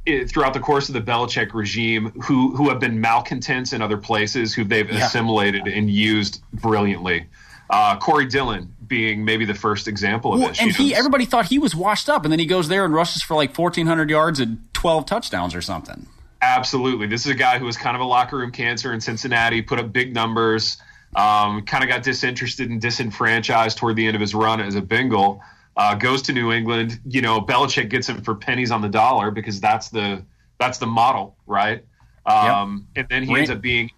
eh, 0.06 0.26
throughout 0.26 0.54
the 0.54 0.60
course 0.60 0.88
of 0.88 0.92
the 0.94 1.00
Belichick 1.00 1.52
regime 1.52 2.12
who 2.22 2.54
who 2.54 2.68
have 2.68 2.78
been 2.78 3.00
malcontents 3.00 3.72
in 3.72 3.82
other 3.82 3.96
places, 3.98 4.54
who 4.54 4.62
they've 4.62 4.88
Yeah. 4.88 5.06
assimilated 5.06 5.66
and 5.66 5.90
used 5.90 6.40
brilliantly. 6.52 7.26
Uh, 7.68 7.98
Corey 7.98 8.26
Dillon 8.26 8.72
being 8.88 9.24
maybe 9.24 9.44
the 9.44 9.54
first 9.54 9.86
example 9.88 10.32
of 10.34 10.40
Well, 10.40 10.48
this. 10.48 10.60
and 10.60 10.70
he 10.72 10.94
everybody 10.94 11.24
thought 11.24 11.46
he 11.46 11.58
was 11.58 11.74
washed 11.74 12.08
up 12.08 12.24
and 12.24 12.32
then 12.32 12.38
he 12.38 12.46
goes 12.46 12.68
there 12.68 12.84
and 12.84 12.92
rushes 12.94 13.22
for 13.22 13.34
like 13.34 13.56
1400 13.56 14.08
yards 14.10 14.40
and 14.40 14.58
12 14.74 15.06
touchdowns 15.06 15.54
or 15.54 15.60
something 15.62 16.06
Absolutely. 16.40 17.08
This 17.08 17.26
is 17.26 17.32
a 17.32 17.34
guy 17.34 17.58
who 17.58 17.64
was 17.64 17.76
kind 17.76 17.96
of 17.96 18.00
a 18.00 18.04
locker 18.04 18.36
room 18.38 18.52
cancer 18.52 18.92
in 18.92 19.00
Cincinnati, 19.00 19.60
put 19.60 19.80
up 19.80 19.92
big 19.92 20.14
numbers, 20.14 20.78
um, 21.16 21.62
kind 21.62 21.82
of 21.82 21.90
got 21.90 22.04
disinterested 22.04 22.70
and 22.70 22.80
disenfranchised 22.80 23.76
toward 23.76 23.96
the 23.96 24.06
end 24.06 24.14
of 24.14 24.20
his 24.20 24.36
run 24.36 24.60
as 24.60 24.76
a 24.76 24.80
Bengal. 24.80 25.42
Uh, 25.76 25.96
goes 25.96 26.22
to 26.22 26.32
New 26.32 26.52
England. 26.52 27.00
You 27.04 27.22
know, 27.22 27.40
Belichick 27.40 27.88
gets 27.88 28.08
him 28.08 28.22
for 28.22 28.36
pennies 28.36 28.70
on 28.70 28.82
the 28.82 28.88
dollar 28.88 29.32
because 29.32 29.60
that's 29.60 29.88
the 29.88 30.24
that's 30.60 30.78
the 30.78 30.86
model, 30.86 31.36
right? 31.46 31.84
Um, 32.24 32.86
And 32.94 33.08
then 33.08 33.24
he 33.24 33.30
Ran- 33.30 33.38
ends 33.40 33.50
up 33.50 33.60
being 33.60 33.90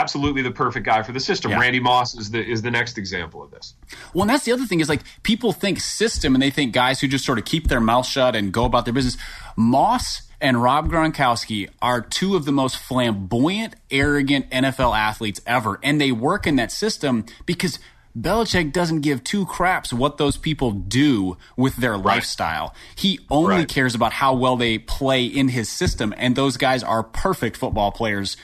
absolutely 0.00 0.42
the 0.42 0.50
perfect 0.50 0.84
guy 0.86 1.02
for 1.02 1.12
the 1.12 1.20
system. 1.20 1.50
Yeah. 1.50 1.58
Randy 1.60 1.80
Moss 1.80 2.14
is 2.14 2.30
the 2.30 2.44
is 2.44 2.62
the 2.62 2.70
next 2.70 2.98
example 2.98 3.42
of 3.42 3.50
this. 3.50 3.74
Well, 4.14 4.22
and 4.22 4.30
that's 4.30 4.44
the 4.44 4.52
other 4.52 4.64
thing 4.66 4.80
is 4.80 4.88
like 4.88 5.02
people 5.22 5.52
think 5.52 5.80
system 5.80 6.34
and 6.34 6.42
they 6.42 6.50
think 6.50 6.72
guys 6.72 7.00
who 7.00 7.08
just 7.08 7.24
sort 7.24 7.38
of 7.38 7.44
keep 7.44 7.68
their 7.68 7.80
mouth 7.80 8.06
shut 8.06 8.36
and 8.36 8.52
go 8.52 8.64
about 8.64 8.84
their 8.84 8.94
business. 8.94 9.16
Moss 9.56 10.22
and 10.40 10.62
Rob 10.62 10.90
Gronkowski 10.90 11.68
are 11.80 12.00
two 12.02 12.36
of 12.36 12.44
the 12.44 12.52
most 12.52 12.76
flamboyant, 12.76 13.74
arrogant 13.90 14.50
NFL 14.50 14.96
athletes 14.96 15.40
ever. 15.46 15.80
And 15.82 16.00
they 16.00 16.12
work 16.12 16.46
in 16.46 16.56
that 16.56 16.70
system 16.70 17.24
because 17.46 17.78
Belichick 18.18 18.72
doesn't 18.72 19.00
give 19.02 19.22
two 19.24 19.44
craps 19.44 19.92
what 19.92 20.16
those 20.16 20.36
people 20.38 20.70
do 20.70 21.36
with 21.56 21.76
their 21.76 21.96
lifestyle. 21.98 22.74
He 22.94 23.20
only 23.30 23.56
Right. 23.56 23.68
cares 23.68 23.94
about 23.94 24.12
how 24.14 24.34
well 24.34 24.56
they 24.56 24.78
play 24.78 25.24
in 25.24 25.48
his 25.48 25.68
system. 25.68 26.14
And 26.16 26.34
those 26.34 26.56
guys 26.56 26.82
are 26.82 27.02
perfect 27.02 27.56
football 27.58 27.92
players 27.92 28.36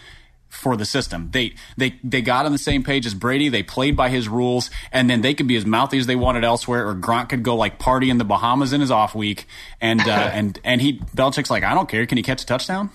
for 0.52 0.76
the 0.76 0.84
system. 0.84 1.30
They 1.32 1.54
they 1.76 1.98
they 2.04 2.20
got 2.20 2.44
on 2.46 2.52
the 2.52 2.58
same 2.58 2.84
page 2.84 3.06
as 3.06 3.14
Brady. 3.14 3.48
They 3.48 3.62
played 3.62 3.96
by 3.96 4.10
his 4.10 4.28
rules, 4.28 4.70
and 4.92 5.08
then 5.08 5.22
they 5.22 5.34
could 5.34 5.48
be 5.48 5.56
as 5.56 5.64
mouthy 5.64 5.98
as 5.98 6.06
they 6.06 6.14
wanted 6.14 6.44
elsewhere. 6.44 6.86
Or 6.86 6.94
Gronk 6.94 7.30
could 7.30 7.42
go 7.42 7.56
like 7.56 7.78
party 7.78 8.10
in 8.10 8.18
the 8.18 8.24
Bahamas 8.24 8.72
in 8.72 8.80
his 8.80 8.90
off 8.90 9.14
week, 9.14 9.46
and 9.80 10.00
uh, 10.00 10.04
and 10.32 10.60
and 10.62 10.80
he 10.80 10.98
Belichick's 10.98 11.50
like, 11.50 11.64
I 11.64 11.74
don't 11.74 11.88
care. 11.88 12.06
Can 12.06 12.18
he 12.18 12.22
catch 12.22 12.42
a 12.42 12.46
touchdown? 12.46 12.90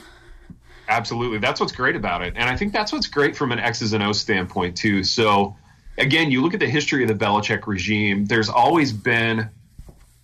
Absolutely. 0.88 1.40
That's 1.40 1.60
what's 1.60 1.74
great 1.74 1.96
about 1.96 2.22
it. 2.22 2.34
And 2.38 2.50
I 2.50 2.56
think 2.56 2.72
that's 2.72 2.94
what's 2.94 3.08
great 3.08 3.36
from 3.36 3.52
an 3.52 3.60
X's 3.60 3.92
and 3.92 4.02
O's 4.02 4.22
standpoint, 4.22 4.78
too. 4.78 5.04
So, 5.04 5.58
again, 5.98 6.32
you 6.32 6.42
look 6.42 6.54
at 6.54 6.62
the 6.62 6.70
history 6.70 7.04
of 7.04 7.10
the 7.10 7.26
Belichick 7.26 7.68
regime, 7.68 8.26
there's 8.26 8.48
always 8.48 8.94
been 8.94 9.50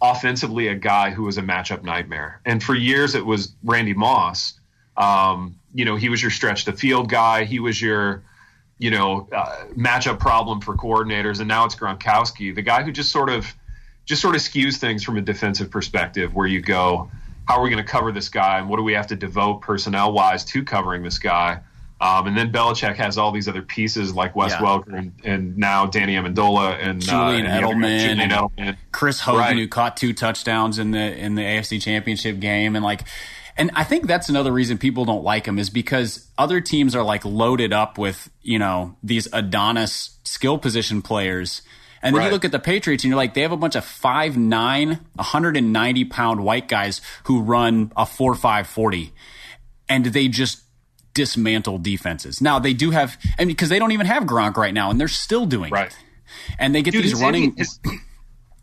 offensively 0.01 0.67
a 0.67 0.75
guy 0.75 1.11
who 1.11 1.23
was 1.23 1.37
a 1.37 1.41
matchup 1.41 1.83
nightmare. 1.83 2.39
And 2.45 2.63
for 2.63 2.75
years, 2.75 3.15
it 3.15 3.25
was 3.25 3.53
Randy 3.63 3.93
Moss. 3.93 4.53
Um, 4.97 5.59
you 5.73 5.85
know, 5.85 5.95
he 5.95 6.09
was 6.09 6.21
your 6.21 6.31
stretch 6.31 6.65
the 6.65 6.73
field 6.73 7.09
guy, 7.09 7.45
he 7.45 7.59
was 7.59 7.81
your, 7.81 8.23
you 8.77 8.91
know, 8.91 9.27
uh, 9.35 9.65
matchup 9.75 10.19
problem 10.19 10.61
for 10.61 10.75
coordinators. 10.75 11.39
And 11.39 11.47
now 11.47 11.65
it's 11.65 11.75
Gronkowski, 11.75 12.53
the 12.53 12.61
guy 12.61 12.83
who 12.83 12.91
just 12.91 13.11
sort 13.11 13.29
of. 13.29 13.53
Just 14.05 14.21
sort 14.21 14.35
of 14.35 14.41
skews 14.41 14.75
things 14.79 15.01
from 15.01 15.15
a 15.17 15.21
defensive 15.21 15.71
perspective, 15.71 16.35
where 16.35 16.45
you 16.45 16.59
go, 16.59 17.09
how 17.47 17.55
are 17.57 17.63
we 17.63 17.69
going 17.69 17.81
to 17.81 17.89
cover 17.89 18.11
this 18.11 18.27
guy 18.27 18.59
and 18.59 18.67
what 18.67 18.75
do 18.75 18.83
we 18.83 18.91
have 18.91 19.07
to 19.07 19.15
devote 19.15 19.61
personnel 19.61 20.11
wise 20.11 20.43
to 20.43 20.61
covering 20.65 21.03
this 21.03 21.19
guy 21.19 21.61
um, 22.01 22.27
and 22.27 22.35
then 22.37 22.51
Belichick 22.51 22.95
has 22.95 23.17
all 23.17 23.31
these 23.31 23.47
other 23.47 23.61
pieces 23.61 24.13
like 24.13 24.35
Wes 24.35 24.51
Yeah. 24.51 24.57
Welker 24.59 24.97
and, 24.97 25.13
and 25.23 25.57
now 25.57 25.85
Danny 25.85 26.15
Amendola 26.15 26.77
and 26.85 27.01
Julian 27.01 27.45
uh, 27.45 27.49
and 27.49 27.63
the 27.63 27.67
other 27.67 27.75
guy, 27.75 27.87
Edelman 27.87 27.99
Julian 27.99 28.19
and- 28.19 28.31
Edelman. 28.33 28.77
Chris 28.91 29.21
Hogan 29.21 29.39
Right. 29.39 29.55
who 29.55 29.67
caught 29.69 29.95
two 29.95 30.11
touchdowns 30.11 30.79
in 30.79 30.91
the 30.91 31.17
in 31.17 31.35
the 31.35 31.43
AFC 31.43 31.81
Championship 31.81 32.41
game 32.41 32.75
and 32.75 32.83
like 32.83 33.03
and 33.57 33.71
I 33.75 33.83
think 33.83 34.07
that's 34.07 34.29
another 34.29 34.51
reason 34.51 34.77
people 34.77 35.05
don't 35.05 35.23
like 35.23 35.45
him 35.45 35.59
is 35.59 35.69
because 35.69 36.27
other 36.37 36.59
teams 36.61 36.95
are 36.95 37.03
like 37.03 37.23
loaded 37.25 37.71
up 37.73 37.97
with, 37.97 38.29
you 38.41 38.57
know, 38.59 38.95
these 39.03 39.27
Adonis 39.31 40.17
skill 40.23 40.57
position 40.57 41.01
players. 41.01 41.61
And 42.01 42.15
then 42.15 42.23
you 42.25 42.31
look 42.31 42.43
at 42.43 42.51
the 42.51 42.59
Patriots 42.59 43.03
and 43.03 43.09
you're 43.09 43.17
like, 43.17 43.33
they 43.33 43.41
have 43.41 43.53
a 43.53 43.57
bunch 43.57 43.75
of 43.75 43.85
5'9, 43.85 44.99
190 45.15 46.05
pound 46.05 46.43
white 46.43 46.67
guys 46.67 46.99
who 47.25 47.41
run 47.41 47.91
a 47.95 48.05
4 48.05 48.35
5 48.35 48.67
40. 48.67 49.13
And 49.87 50.05
they 50.07 50.27
just 50.27 50.61
dismantle 51.13 51.77
defenses. 51.77 52.41
Now 52.41 52.59
they 52.59 52.73
do 52.73 52.91
have, 52.91 53.17
I 53.37 53.43
mean, 53.43 53.49
because 53.49 53.69
they 53.69 53.79
don't 53.79 53.91
even 53.91 54.07
have 54.07 54.23
Gronk 54.23 54.57
right 54.57 54.73
now 54.73 54.89
and 54.89 54.99
they're 54.99 55.07
still 55.07 55.45
doing 55.45 55.71
Right. 55.71 55.87
it. 55.87 55.97
And 56.57 56.73
they 56.73 56.81
get 56.81 56.91
Dude, 56.91 57.03
these 57.03 57.21
running. 57.21 57.43
Any, 57.43 57.57
has, 57.57 57.79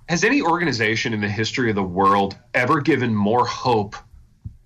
has 0.09 0.25
any 0.25 0.43
organization 0.43 1.15
in 1.15 1.21
the 1.21 1.29
history 1.29 1.71
of 1.71 1.77
the 1.77 1.83
world 1.85 2.37
ever 2.53 2.81
given 2.81 3.15
more 3.15 3.47
hope 3.47 3.95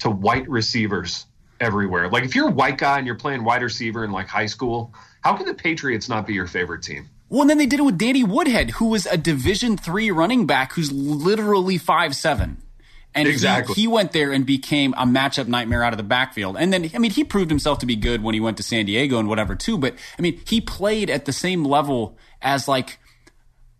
to 0.00 0.10
white 0.10 0.48
receivers 0.48 1.26
everywhere? 1.60 2.08
Like, 2.08 2.24
if 2.24 2.34
you're 2.34 2.48
a 2.48 2.52
white 2.52 2.78
guy 2.78 2.98
and 2.98 3.06
you're 3.06 3.16
playing 3.16 3.44
wide 3.44 3.62
receiver 3.62 4.04
in 4.04 4.12
like 4.12 4.28
high 4.28 4.46
school, 4.46 4.92
how 5.22 5.36
can 5.36 5.46
the 5.46 5.54
Patriots 5.54 6.08
not 6.08 6.26
be 6.26 6.34
your 6.34 6.46
favorite 6.46 6.82
team? 6.82 7.08
Well, 7.28 7.42
and 7.42 7.50
then 7.50 7.58
they 7.58 7.66
did 7.66 7.80
it 7.80 7.84
with 7.84 7.98
Danny 7.98 8.22
Woodhead, 8.22 8.72
who 8.72 8.88
was 8.88 9.06
a 9.06 9.16
Division 9.16 9.76
three 9.76 10.10
running 10.10 10.46
back 10.46 10.74
who's 10.74 10.92
literally 10.92 11.78
five 11.78 12.14
seven. 12.14 12.58
And 13.14 13.28
exactly. 13.28 13.74
he, 13.74 13.82
he, 13.82 13.86
went 13.86 14.10
there 14.10 14.32
and 14.32 14.44
became 14.44 14.92
a 14.94 15.06
matchup 15.06 15.46
nightmare 15.46 15.84
out 15.84 15.92
of 15.92 15.98
the 15.98 16.02
backfield. 16.02 16.56
And 16.58 16.72
then, 16.72 16.90
I 16.94 16.98
mean, 16.98 17.12
he 17.12 17.22
proved 17.22 17.48
himself 17.48 17.78
to 17.78 17.86
be 17.86 17.94
good 17.94 18.24
when 18.24 18.34
he 18.34 18.40
went 18.40 18.56
to 18.56 18.64
San 18.64 18.86
Diego 18.86 19.20
and 19.20 19.28
whatever 19.28 19.54
too. 19.54 19.78
But 19.78 19.94
I 20.18 20.22
mean, 20.22 20.40
he 20.46 20.60
played 20.60 21.10
at 21.10 21.24
the 21.24 21.32
same 21.32 21.64
level 21.64 22.18
as 22.42 22.66
like 22.66 22.98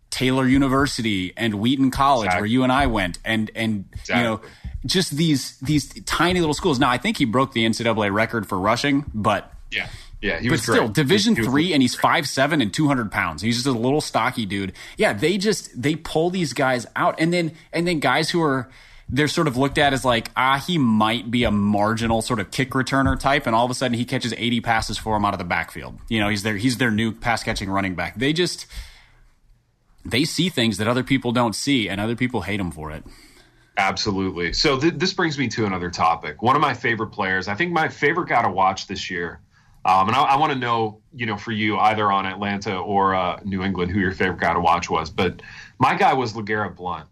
Taylor 0.09 0.47
University 0.47 1.33
and 1.35 1.55
Wheaton 1.55 1.91
College, 1.91 2.27
exactly. 2.27 2.41
where 2.41 2.47
you 2.47 2.63
and 2.63 2.71
I 2.71 2.87
went, 2.87 3.19
and 3.25 3.51
and 3.55 3.85
exactly. 3.91 4.15
you 4.15 4.23
know, 4.23 4.41
just 4.85 5.11
these 5.11 5.57
these 5.59 5.93
tiny 6.03 6.39
little 6.39 6.53
schools. 6.53 6.79
Now, 6.79 6.89
I 6.89 6.97
think 6.97 7.17
he 7.17 7.25
broke 7.25 7.53
the 7.53 7.65
NCAA 7.65 8.13
record 8.13 8.47
for 8.47 8.57
rushing, 8.57 9.05
but 9.13 9.51
yeah. 9.71 9.87
Yeah, 10.21 10.39
but 10.49 10.59
still, 10.59 10.85
great. 10.85 10.93
Division 10.93 11.35
three, 11.35 11.73
and 11.73 11.83
he's 11.83 11.93
five 11.93 12.27
seven 12.27 12.61
and 12.61 12.73
two 12.73 12.87
hundred 12.87 13.11
pounds. 13.11 13.43
He's 13.43 13.57
just 13.57 13.67
a 13.67 13.71
little 13.71 14.01
stocky 14.01 14.45
dude. 14.45 14.73
Yeah, 14.97 15.13
they 15.13 15.37
just 15.37 15.79
they 15.79 15.95
pull 15.95 16.31
these 16.31 16.53
guys 16.53 16.87
out, 16.95 17.19
and 17.19 17.31
then 17.31 17.51
and 17.71 17.85
then 17.85 17.99
guys 17.99 18.29
who 18.31 18.41
are 18.41 18.69
they're 19.07 19.27
sort 19.27 19.47
of 19.47 19.55
looked 19.55 19.77
at 19.77 19.93
as 19.93 20.03
like 20.03 20.31
ah 20.35 20.57
he 20.65 20.79
might 20.79 21.29
be 21.29 21.43
a 21.43 21.51
marginal 21.51 22.23
sort 22.23 22.39
of 22.39 22.49
kick 22.49 22.71
returner 22.71 23.19
type, 23.19 23.45
and 23.45 23.55
all 23.55 23.65
of 23.65 23.71
a 23.71 23.75
sudden 23.75 23.95
he 23.95 24.05
catches 24.05 24.33
eighty 24.37 24.61
passes 24.61 24.97
for 24.97 25.15
him 25.15 25.25
out 25.25 25.33
of 25.33 25.37
the 25.37 25.45
backfield. 25.45 25.99
You 26.09 26.19
know, 26.19 26.29
he's 26.29 26.41
their 26.41 26.57
he's 26.57 26.77
their 26.77 26.91
new 26.91 27.11
pass 27.11 27.43
catching 27.43 27.69
running 27.69 27.93
back. 27.93 28.17
They 28.17 28.33
just 28.33 28.65
they 30.05 30.23
see 30.23 30.49
things 30.49 30.77
that 30.77 30.87
other 30.87 31.03
people 31.03 31.31
don't 31.31 31.55
see, 31.55 31.89
and 31.89 31.99
other 31.99 32.15
people 32.15 32.41
hate 32.41 32.57
them 32.57 32.71
for 32.71 32.91
it. 32.91 33.03
Absolutely. 33.77 34.53
So 34.53 34.79
th- 34.79 34.93
this 34.95 35.13
brings 35.13 35.37
me 35.37 35.47
to 35.49 35.65
another 35.65 35.89
topic. 35.89 36.41
One 36.41 36.55
of 36.55 36.61
my 36.61 36.73
favorite 36.73 37.09
players, 37.09 37.47
I 37.47 37.55
think 37.55 37.71
my 37.71 37.89
favorite 37.89 38.29
guy 38.29 38.41
to 38.41 38.49
watch 38.49 38.87
this 38.87 39.09
year, 39.09 39.41
um, 39.83 40.07
and 40.07 40.15
I, 40.15 40.21
I 40.23 40.37
want 40.37 40.53
to 40.53 40.57
know, 40.57 41.01
you 41.13 41.25
know, 41.25 41.37
for 41.37 41.51
you 41.51 41.77
either 41.77 42.11
on 42.11 42.25
Atlanta 42.25 42.77
or 42.77 43.13
uh, 43.13 43.39
New 43.43 43.63
England, 43.63 43.91
who 43.91 43.99
your 43.99 44.13
favorite 44.13 44.39
guy 44.39 44.53
to 44.53 44.59
watch 44.59 44.89
was. 44.89 45.09
But 45.09 45.41
my 45.77 45.95
guy 45.95 46.13
was 46.13 46.33
LeGarrette 46.33 46.75
Blunt. 46.75 47.07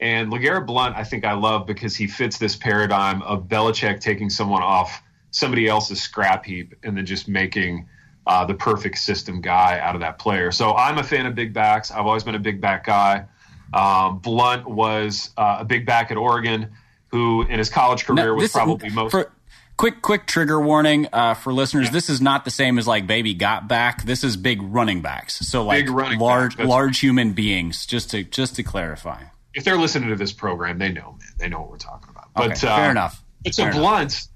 And 0.00 0.32
LeGarrette 0.32 0.66
Blunt, 0.66 0.96
I 0.96 1.04
think 1.04 1.24
I 1.24 1.32
love 1.32 1.66
because 1.66 1.94
he 1.96 2.06
fits 2.06 2.38
this 2.38 2.56
paradigm 2.56 3.22
of 3.22 3.48
Belichick 3.48 4.00
taking 4.00 4.28
someone 4.28 4.62
off 4.62 5.02
somebody 5.30 5.68
else's 5.68 6.00
scrap 6.00 6.44
heap 6.44 6.74
and 6.82 6.96
then 6.96 7.06
just 7.06 7.28
making 7.28 7.88
uh, 8.26 8.44
the 8.44 8.54
perfect 8.54 8.98
system 8.98 9.40
guy 9.40 9.78
out 9.78 9.94
of 9.94 10.00
that 10.00 10.18
player. 10.18 10.50
So 10.50 10.74
I'm 10.74 10.98
a 10.98 11.04
fan 11.04 11.26
of 11.26 11.34
big 11.34 11.52
backs. 11.52 11.90
I've 11.90 12.06
always 12.06 12.24
been 12.24 12.34
a 12.34 12.40
big 12.40 12.60
back 12.60 12.84
guy. 12.84 13.26
Um, 13.72 14.18
Blunt 14.18 14.68
was 14.68 15.30
uh, 15.36 15.58
a 15.60 15.64
big 15.64 15.86
back 15.86 16.10
at 16.10 16.16
Oregon, 16.16 16.72
who 17.08 17.42
in 17.42 17.58
his 17.58 17.70
college 17.70 18.04
career 18.04 18.34
was 18.34 18.50
probably 18.50 18.90
most. 18.90 19.12
For, 19.12 19.32
quick, 19.76 20.02
quick 20.02 20.26
trigger 20.26 20.60
warning 20.60 21.08
uh, 21.12 21.34
for 21.34 21.52
listeners: 21.52 21.86
yeah. 21.86 21.92
This 21.92 22.08
is 22.08 22.20
not 22.20 22.44
the 22.44 22.50
same 22.50 22.78
as 22.78 22.86
like 22.86 23.06
baby 23.06 23.34
got 23.34 23.68
back. 23.68 24.04
This 24.04 24.24
is 24.24 24.36
big 24.36 24.60
running 24.62 25.02
backs. 25.02 25.38
So 25.40 25.64
like 25.64 25.88
large, 25.88 26.58
large 26.58 26.98
human 26.98 27.32
beings. 27.32 27.86
Just 27.86 28.10
to 28.10 28.24
just 28.24 28.56
to 28.56 28.62
clarify. 28.62 29.22
If 29.54 29.64
they're 29.64 29.78
listening 29.78 30.10
to 30.10 30.16
this 30.16 30.32
program, 30.32 30.78
they 30.78 30.92
know, 30.92 31.16
man. 31.18 31.28
They 31.38 31.48
know 31.48 31.60
what 31.60 31.70
we're 31.70 31.78
talking 31.78 32.10
about. 32.10 32.28
But 32.34 32.50
okay, 32.52 32.66
fair 32.66 32.88
uh, 32.88 32.90
enough. 32.90 33.22
But 33.42 33.54
so 33.54 33.70
Blunt 33.70 34.28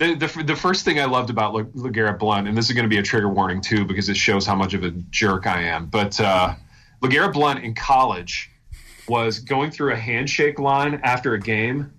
the, 0.00 0.14
the, 0.14 0.42
the 0.44 0.56
first 0.56 0.86
thing 0.86 0.98
I 0.98 1.04
loved 1.04 1.28
about 1.28 1.52
Le, 1.52 1.64
LeGarrette 1.64 2.18
Blunt, 2.18 2.48
and 2.48 2.56
this 2.56 2.66
is 2.66 2.72
going 2.72 2.84
to 2.84 2.88
be 2.88 2.96
a 2.96 3.02
trigger 3.02 3.28
warning 3.28 3.60
too, 3.60 3.84
because 3.84 4.08
it 4.08 4.16
shows 4.16 4.46
how 4.46 4.54
much 4.54 4.72
of 4.72 4.82
a 4.82 4.90
jerk 4.90 5.46
I 5.46 5.64
am. 5.64 5.86
But 5.86 6.18
uh, 6.18 6.54
LeGarrette 7.02 7.34
Blunt 7.34 7.62
in 7.62 7.74
college 7.74 8.50
was 9.06 9.40
going 9.40 9.70
through 9.70 9.92
a 9.92 9.96
handshake 9.96 10.58
line 10.58 11.00
after 11.04 11.34
a 11.34 11.40
game, 11.40 11.92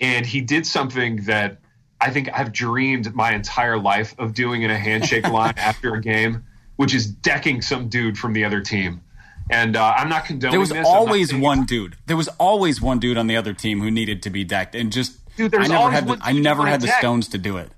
and 0.00 0.26
he 0.26 0.42
did 0.42 0.66
something 0.66 1.24
that 1.24 1.58
I 1.98 2.10
think 2.10 2.28
I've 2.32 2.52
dreamed 2.52 3.14
my 3.14 3.32
entire 3.32 3.78
life 3.78 4.14
of 4.18 4.34
doing 4.34 4.60
in 4.60 4.70
a 4.70 4.78
handshake 4.78 5.26
line 5.30 5.54
after 5.56 5.94
a 5.94 6.00
game, 6.00 6.44
which 6.76 6.94
is 6.94 7.06
decking 7.06 7.62
some 7.62 7.88
dude 7.88 8.18
from 8.18 8.34
the 8.34 8.44
other 8.44 8.60
team. 8.60 9.00
And 9.48 9.76
uh, 9.76 9.94
I'm 9.96 10.10
not 10.10 10.26
condoning. 10.26 10.50
There 10.50 10.60
was 10.60 10.70
this. 10.70 10.86
always 10.86 11.32
one 11.32 11.64
dude. 11.64 11.96
There 12.04 12.16
was 12.18 12.28
always 12.36 12.82
one 12.82 12.98
dude 12.98 13.16
on 13.16 13.28
the 13.28 13.36
other 13.36 13.54
team 13.54 13.80
who 13.80 13.90
needed 13.90 14.22
to 14.24 14.30
be 14.30 14.44
decked, 14.44 14.74
and 14.74 14.92
just 14.92 15.20
Dude, 15.36 15.52
there's 15.52 15.70
I 15.70 15.74
never 15.74 15.90
had 15.90 16.06
the, 16.08 16.18
I 16.20 16.32
never 16.32 16.66
had 16.66 16.80
the 16.80 16.88
stones 16.88 17.28
to 17.28 17.38
do 17.38 17.58
it. 17.58 17.70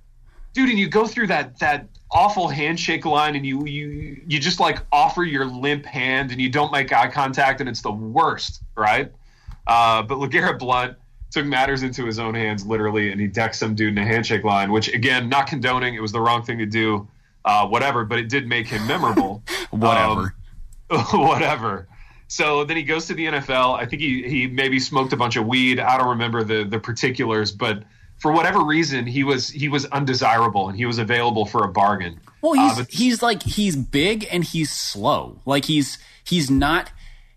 Dude, 0.52 0.70
and 0.70 0.78
you 0.78 0.88
go 0.88 1.06
through 1.06 1.26
that 1.28 1.58
that 1.58 1.88
awful 2.10 2.48
handshake 2.48 3.04
line 3.04 3.36
and 3.36 3.44
you 3.44 3.66
you 3.66 4.20
you 4.26 4.38
just 4.40 4.60
like 4.60 4.78
offer 4.90 5.24
your 5.24 5.44
limp 5.44 5.84
hand 5.84 6.30
and 6.30 6.40
you 6.40 6.48
don't 6.48 6.72
make 6.72 6.92
eye 6.92 7.08
contact 7.08 7.60
and 7.60 7.68
it's 7.68 7.82
the 7.82 7.92
worst, 7.92 8.62
right? 8.76 9.12
Uh, 9.66 10.02
but 10.02 10.18
LeGarrette 10.18 10.58
Blunt 10.58 10.96
took 11.30 11.44
matters 11.44 11.82
into 11.82 12.06
his 12.06 12.18
own 12.18 12.34
hands 12.34 12.64
literally 12.64 13.12
and 13.12 13.20
he 13.20 13.26
decked 13.26 13.54
some 13.54 13.74
dude 13.74 13.92
in 13.92 13.98
a 13.98 14.04
handshake 14.04 14.44
line, 14.44 14.72
which 14.72 14.88
again, 14.94 15.28
not 15.28 15.46
condoning, 15.46 15.94
it 15.94 16.00
was 16.00 16.12
the 16.12 16.20
wrong 16.20 16.42
thing 16.42 16.58
to 16.58 16.66
do, 16.66 17.06
uh, 17.44 17.66
whatever, 17.66 18.04
but 18.04 18.18
it 18.18 18.28
did 18.28 18.46
make 18.46 18.66
him 18.66 18.86
memorable. 18.86 19.42
whatever. 19.70 20.34
Um, 20.90 20.98
whatever. 21.12 21.86
So 22.28 22.64
then 22.64 22.76
he 22.76 22.82
goes 22.82 23.06
to 23.06 23.14
the 23.14 23.26
NFL. 23.26 23.78
I 23.78 23.86
think 23.86 24.02
he 24.02 24.22
he 24.28 24.46
maybe 24.46 24.78
smoked 24.78 25.12
a 25.14 25.16
bunch 25.16 25.36
of 25.36 25.46
weed. 25.46 25.80
I 25.80 25.96
don't 25.96 26.10
remember 26.10 26.44
the 26.44 26.64
the 26.64 26.78
particulars, 26.78 27.50
but 27.52 27.82
for 28.18 28.32
whatever 28.32 28.62
reason, 28.64 29.06
he 29.06 29.24
was 29.24 29.48
he 29.48 29.68
was 29.68 29.86
undesirable 29.86 30.68
and 30.68 30.76
he 30.76 30.84
was 30.84 30.98
available 30.98 31.46
for 31.46 31.64
a 31.64 31.68
bargain. 31.68 32.20
Well, 32.42 32.52
he's 32.52 32.80
uh, 32.80 32.84
he's 32.90 33.22
like 33.22 33.42
he's 33.42 33.76
big 33.76 34.28
and 34.30 34.44
he's 34.44 34.70
slow. 34.70 35.40
Like 35.46 35.64
he's 35.64 35.98
he's 36.22 36.50
not 36.50 36.92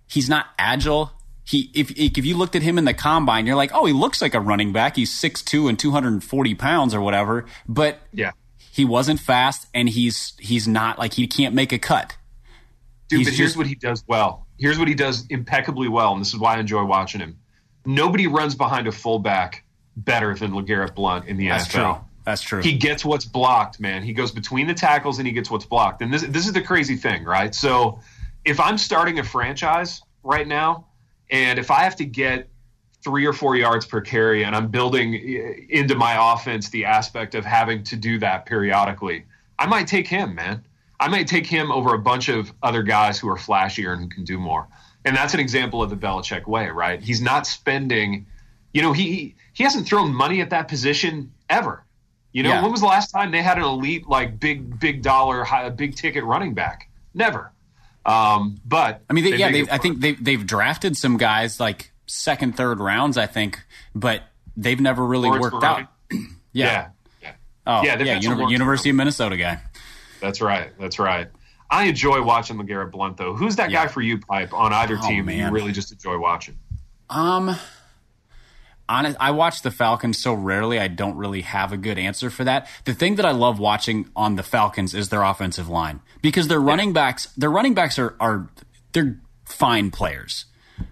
he's 0.08 0.27
not 0.27 0.47
agile. 0.60 1.12
He 1.45 1.71
if 1.73 1.91
if 1.91 2.25
you 2.25 2.36
looked 2.36 2.58
at 2.58 2.62
him 2.62 2.77
in 2.77 2.84
the 2.84 2.93
combine, 2.93 3.45
you're 3.45 3.56
like, 3.56 3.71
oh, 3.73 3.86
he 3.86 3.93
looks 3.93 4.21
like 4.21 4.34
a 4.34 4.41
running 4.41 4.73
back. 4.73 4.97
He's 4.97 5.17
six 5.17 5.41
two 5.41 5.69
and 5.69 5.80
two 5.80 5.91
hundred 5.91 6.13
and 6.13 6.23
forty 6.23 6.54
pounds 6.54 6.93
or 6.93 6.99
whatever. 6.99 7.45
But 7.67 7.99
yeah, 8.12 8.32
he 8.58 8.84
wasn't 8.84 9.21
fast, 9.21 9.67
and 9.73 9.88
he's 9.88 10.34
he's 10.39 10.67
not 10.67 10.99
like 10.99 11.13
he 11.13 11.27
can't 11.27 11.56
make 11.56 11.71
a 11.71 11.80
cut. 11.80 12.17
Dude, 13.08 13.19
he's 13.19 13.27
but 13.27 13.36
here's 13.36 13.58
what 13.58 13.67
he 13.67 13.75
does 13.75 14.04
well 14.08 14.47
here's 14.62 14.80
what 14.80 14.88
he 14.88 14.93
does 14.93 15.26
impeccably 15.30 15.89
well, 15.89 16.13
and 16.13 16.21
this 16.21 16.30
is 16.30 16.39
why 16.39 16.56
I 16.56 16.60
enjoy 16.60 16.86
watching 16.86 17.19
him. 17.19 17.38
Nobody 17.86 18.28
runs 18.28 18.56
behind 18.56 18.88
a 18.88 18.91
fullback 18.91 19.65
better 19.97 20.36
than 20.36 20.52
LeGarrette 20.52 20.95
Blunt 20.95 21.26
in 21.26 21.36
the 21.36 21.50
That's 21.50 21.67
NFL. 21.67 21.71
True. 21.71 22.06
That's 22.24 22.41
true. 22.43 22.62
He 22.62 22.78
gets 22.78 23.04
what's 23.04 23.26
blocked, 23.26 23.80
man. 23.80 24.04
He 24.04 24.13
goes 24.13 24.32
between 24.32 24.67
the 24.67 24.76
tackles 24.76 25.17
and 25.17 25.28
he 25.28 25.34
gets 25.34 25.50
what's 25.50 25.65
blocked. 25.65 26.04
And 26.04 26.13
this 26.13 26.21
this 26.21 26.45
is 26.45 26.54
the 26.54 26.62
crazy 26.62 26.95
thing, 26.95 27.24
right? 27.24 27.54
So 27.56 28.00
if 28.45 28.60
I'm 28.60 28.78
starting 28.78 29.17
a 29.17 29.24
franchise 29.24 30.02
right 30.21 30.47
now, 30.47 30.86
and 31.32 31.58
if 31.58 31.71
I 31.71 31.84
have 31.84 31.95
to 31.95 32.06
get 32.06 32.47
three 33.04 33.26
or 33.26 33.34
four 33.34 33.56
yards 33.56 33.88
per 33.88 34.02
carry, 34.02 34.43
and 34.43 34.56
I'm 34.56 34.67
building 34.67 35.15
eh, 35.15 35.65
into 35.69 35.95
my 35.95 36.34
offense 36.34 36.69
the 36.69 36.86
aspect 36.86 37.34
of 37.34 37.43
having 37.43 37.84
to 37.86 37.95
do 37.95 38.19
that 38.19 38.45
periodically, 38.45 39.26
I 39.58 39.65
might 39.65 39.88
take 39.88 40.08
him, 40.08 40.36
man. 40.36 40.63
I 41.01 41.07
might 41.07 41.27
take 41.27 41.47
him 41.47 41.71
over 41.71 41.95
a 41.95 41.99
bunch 41.99 42.29
of 42.29 42.53
other 42.61 42.83
guys 42.83 43.17
who 43.17 43.27
are 43.27 43.35
flashier 43.35 43.91
and 43.91 44.03
who 44.03 44.07
can 44.07 44.23
do 44.23 44.37
more. 44.37 44.67
And 45.03 45.17
that's 45.17 45.33
an 45.33 45.39
example 45.39 45.81
of 45.81 45.89
the 45.89 45.97
Belichick 45.97 46.45
way, 46.45 46.69
right? 46.69 47.01
He's 47.01 47.21
not 47.21 47.47
spending, 47.47 48.27
you 48.71 48.83
know, 48.83 48.93
he 48.93 49.35
he 49.53 49.63
hasn't 49.63 49.87
thrown 49.87 50.13
money 50.13 50.41
at 50.41 50.51
that 50.51 50.67
position 50.67 51.33
ever. 51.49 51.83
You 52.33 52.43
know, 52.43 52.49
yeah. 52.49 52.61
when 52.61 52.71
was 52.71 52.81
the 52.81 52.87
last 52.87 53.09
time 53.09 53.31
they 53.31 53.41
had 53.41 53.57
an 53.57 53.63
elite, 53.63 54.07
like 54.07 54.39
big, 54.39 54.79
big 54.79 55.01
dollar, 55.01 55.43
high, 55.43 55.67
big 55.69 55.95
ticket 55.95 56.23
running 56.23 56.53
back? 56.53 56.87
Never. 57.15 57.51
Um, 58.05 58.61
but 58.63 59.01
I 59.09 59.13
mean, 59.13 59.23
they, 59.23 59.31
they 59.31 59.37
yeah, 59.37 59.65
I 59.71 59.79
think 59.79 60.01
they 60.01 60.13
they've 60.13 60.45
drafted 60.45 60.95
some 60.95 61.17
guys 61.17 61.59
like 61.59 61.91
second, 62.05 62.55
third 62.55 62.79
rounds, 62.79 63.17
I 63.17 63.25
think, 63.25 63.59
but 63.95 64.21
they've 64.55 64.79
never 64.79 65.03
really 65.03 65.29
Laurence 65.29 65.51
worked 65.51 65.63
out. 65.63 65.87
yeah. 66.11 66.17
yeah. 66.53 66.87
yeah. 67.21 67.31
Oh, 67.65 67.83
yeah, 67.83 68.01
yeah, 68.01 68.19
University 68.19 68.89
of 68.89 68.95
Minnesota 68.95 69.37
guy. 69.37 69.61
That's 70.21 70.39
right. 70.39 70.71
That's 70.79 70.99
right. 70.99 71.27
I 71.69 71.86
enjoy 71.86 72.21
watching 72.21 72.57
LeGarrette 72.57 72.91
Blunt 72.91 73.17
though. 73.17 73.34
Who's 73.34 73.55
that 73.55 73.71
yeah. 73.71 73.86
guy 73.86 73.91
for 73.91 74.01
you, 74.01 74.19
Pipe, 74.19 74.53
on 74.53 74.73
either 74.73 74.97
oh, 75.01 75.07
team 75.07 75.25
man. 75.25 75.47
you 75.47 75.51
really 75.51 75.71
just 75.71 75.91
enjoy 75.91 76.17
watching? 76.17 76.57
Um 77.10 77.55
honest, 78.88 79.17
I 79.19 79.31
watch 79.31 79.62
the 79.62 79.71
Falcons 79.71 80.21
so 80.21 80.34
rarely 80.34 80.79
I 80.79 80.89
don't 80.89 81.15
really 81.15 81.41
have 81.41 81.71
a 81.71 81.77
good 81.77 81.97
answer 81.97 82.29
for 82.29 82.43
that. 82.43 82.67
The 82.84 82.93
thing 82.93 83.15
that 83.15 83.25
I 83.25 83.31
love 83.31 83.57
watching 83.57 84.10
on 84.15 84.36
the 84.36 84.43
Falcons 84.43 84.93
is 84.93 85.10
their 85.10 85.23
offensive 85.23 85.69
line. 85.69 86.01
Because 86.21 86.49
their 86.49 86.60
running 86.60 86.89
yeah. 86.89 86.93
backs 86.93 87.25
their 87.38 87.51
running 87.51 87.73
backs 87.73 87.97
are 87.97 88.15
are 88.19 88.49
they're 88.91 89.19
fine 89.45 89.91
players. 89.91 90.45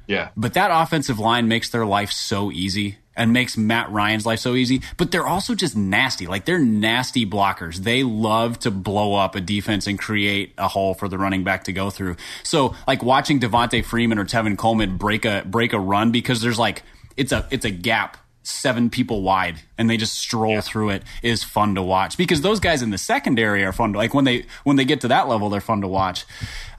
Yeah. 0.08 0.30
But 0.38 0.54
that 0.54 0.72
offensive 0.72 1.20
line 1.20 1.48
makes 1.48 1.70
their 1.70 1.86
life 1.86 2.12
so 2.12 2.52
easy 2.52 2.99
and 3.15 3.34
makes 3.34 3.58
Matt 3.58 3.91
Ryan's 3.91 4.26
life 4.26 4.39
so 4.39 4.56
easy. 4.56 4.82
But 4.98 5.12
they're 5.12 5.28
also 5.28 5.56
just 5.56 5.76
nasty. 5.76 6.28
Like 6.28 6.45
they're 6.45 6.60
nasty 6.60 7.26
blockers. 7.26 7.78
They 7.78 8.04
love 8.04 8.60
to 8.60 8.72
blow 8.72 9.15
up 9.15 9.36
a 9.36 9.41
defense 9.41 9.88
and 9.88 10.00
create 10.00 10.54
a 10.58 10.67
hole 10.67 10.93
for 10.93 11.08
the 11.08 11.17
running 11.17 11.43
back 11.43 11.65
to 11.65 11.74
go 11.74 11.89
through. 11.89 12.15
So 12.43 12.76
like 12.88 13.04
watching 13.04 13.39
Devonta 13.39 13.84
Freeman 13.84 14.17
or 14.17 14.26
Tevin 14.26 14.58
Coleman 14.58 14.98
break 14.98 15.26
a 15.26 15.43
break 15.45 15.74
a 15.74 15.80
run 15.80 16.12
because 16.12 16.41
there's 16.41 16.60
like 16.60 16.84
it's 17.17 17.32
a 17.32 17.48
it's 17.52 17.65
a 17.65 17.72
gap 17.72 18.17
seven 18.41 18.89
people 18.89 19.22
wide 19.22 19.60
and 19.78 19.89
they 19.89 19.98
just 19.98 20.15
stroll 20.15 20.54
yeah. 20.54 20.62
through 20.62 20.89
it 20.89 21.04
is 21.22 21.43
fun 21.43 21.76
to 21.76 21.82
watch 21.84 22.17
because 22.17 22.41
those 22.41 22.60
guys 22.60 22.82
in 22.82 22.89
the 22.89 22.98
secondary 22.98 23.63
are 23.63 23.74
fun 23.74 23.91
to 23.91 23.98
like 24.00 24.13
when 24.13 24.24
they 24.24 24.45
when 24.63 24.76
they 24.76 24.86
get 24.86 25.02
to 25.02 25.10
that 25.10 25.28
level 25.28 25.50
they're 25.50 25.62
fun 25.62 25.82
to 25.82 25.88
watch 25.88 26.26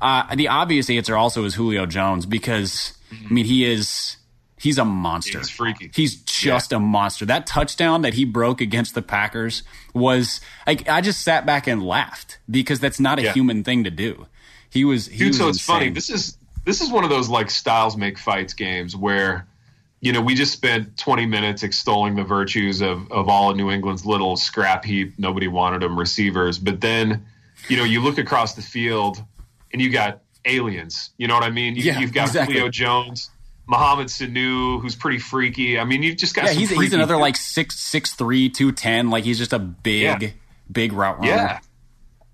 uh, 0.00 0.34
the 0.34 0.48
obvious 0.48 0.90
answer 0.90 1.16
also 1.16 1.44
is 1.44 1.54
julio 1.54 1.86
jones 1.86 2.26
because 2.26 2.94
I 3.12 3.32
mean, 3.32 3.44
he 3.44 3.64
is 3.64 4.16
he's 4.60 4.78
a 4.78 4.84
monster. 4.84 5.38
He's 5.38 5.50
freaky. 5.50 5.90
He's 5.94 6.16
just 6.16 6.72
yeah. 6.72 6.78
a 6.78 6.80
monster. 6.80 7.24
That 7.24 7.46
touchdown 7.46 8.02
that 8.02 8.14
he 8.14 8.24
broke 8.24 8.60
against 8.60 8.94
the 8.94 9.02
Packers 9.02 9.62
was 9.94 10.40
like 10.66 10.88
I 10.88 11.00
just 11.00 11.22
sat 11.22 11.46
back 11.46 11.66
and 11.66 11.82
laughed 11.82 12.38
because 12.50 12.80
that's 12.80 13.00
not 13.00 13.18
a 13.18 13.22
yeah. 13.22 13.32
human 13.32 13.64
thing 13.64 13.84
to 13.84 13.90
do. 13.90 14.26
He 14.68 14.84
was 14.84 15.06
he 15.06 15.18
Dude, 15.18 15.28
was 15.28 15.38
so 15.38 15.48
it's 15.48 15.58
insane. 15.58 15.74
funny. 15.74 15.90
This 15.90 16.10
is 16.10 16.36
this 16.64 16.80
is 16.80 16.90
one 16.90 17.04
of 17.04 17.10
those 17.10 17.28
like 17.28 17.50
styles 17.50 17.96
make 17.96 18.18
fights 18.18 18.54
games 18.54 18.94
where 18.94 19.46
you 20.00 20.12
know, 20.12 20.20
we 20.22 20.34
just 20.34 20.52
spent 20.52 20.96
20 20.96 21.26
minutes 21.26 21.62
extolling 21.62 22.16
the 22.16 22.24
virtues 22.24 22.80
of, 22.80 23.10
of 23.12 23.28
all 23.28 23.50
of 23.50 23.56
New 23.56 23.70
England's 23.70 24.06
little 24.06 24.36
scrap 24.36 24.84
heap, 24.84 25.12
nobody 25.18 25.46
wanted 25.46 25.82
them 25.82 25.98
receivers. 25.98 26.58
But 26.58 26.80
then, 26.80 27.26
you 27.68 27.76
know, 27.76 27.84
you 27.84 28.00
look 28.00 28.16
across 28.16 28.54
the 28.54 28.62
field 28.62 29.22
and 29.72 29.82
you 29.82 29.90
got 29.90 30.22
aliens. 30.46 31.10
You 31.18 31.28
know 31.28 31.34
what 31.34 31.44
I 31.44 31.50
mean? 31.50 31.76
You, 31.76 31.82
yeah, 31.82 32.00
you've 32.00 32.14
got 32.14 32.28
exactly. 32.28 32.56
Leo 32.56 32.70
Jones, 32.70 33.30
Mohamed 33.70 34.08
Sanu, 34.08 34.80
who's 34.80 34.94
pretty 34.94 35.18
freaky. 35.18 35.78
I 35.78 35.84
mean, 35.84 36.02
you've 36.02 36.16
just 36.16 36.34
got 36.34 36.46
yeah, 36.46 36.52
he's, 36.52 36.70
he's 36.70 36.92
another 36.92 37.16
like 37.16 37.36
six 37.36 37.78
six 37.78 38.14
three 38.14 38.50
two 38.50 38.72
ten. 38.72 39.10
Like 39.10 39.24
he's 39.24 39.38
just 39.38 39.52
a 39.52 39.58
big, 39.58 40.22
yeah. 40.22 40.30
big 40.70 40.92
route 40.92 41.20
runner. 41.20 41.30
Yeah. 41.30 41.60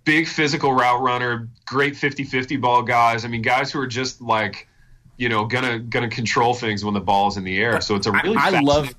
Big 0.05 0.29
physical 0.29 0.73
route 0.73 1.03
runner, 1.03 1.49
great 1.65 1.95
50-50 1.95 2.61
ball 2.61 2.83
guys. 2.83 3.25
I 3.25 3.29
mean, 3.29 3.43
guys 3.43 3.73
who 3.73 3.81
are 3.81 3.89
just 3.89 4.21
like– 4.21 4.69
you 5.17 5.29
know, 5.29 5.45
gonna 5.47 5.79
gonna 5.79 6.09
control 6.09 6.55
things 6.55 6.85
when 6.85 6.95
the 6.95 7.01
ball's 7.01 7.37
in 7.37 7.45
the 7.45 7.59
air. 7.59 7.81
So 7.81 7.95
it's 7.95 8.07
a 8.07 8.13
really 8.13 8.37
I, 8.37 8.49
I 8.49 8.61
love. 8.61 8.95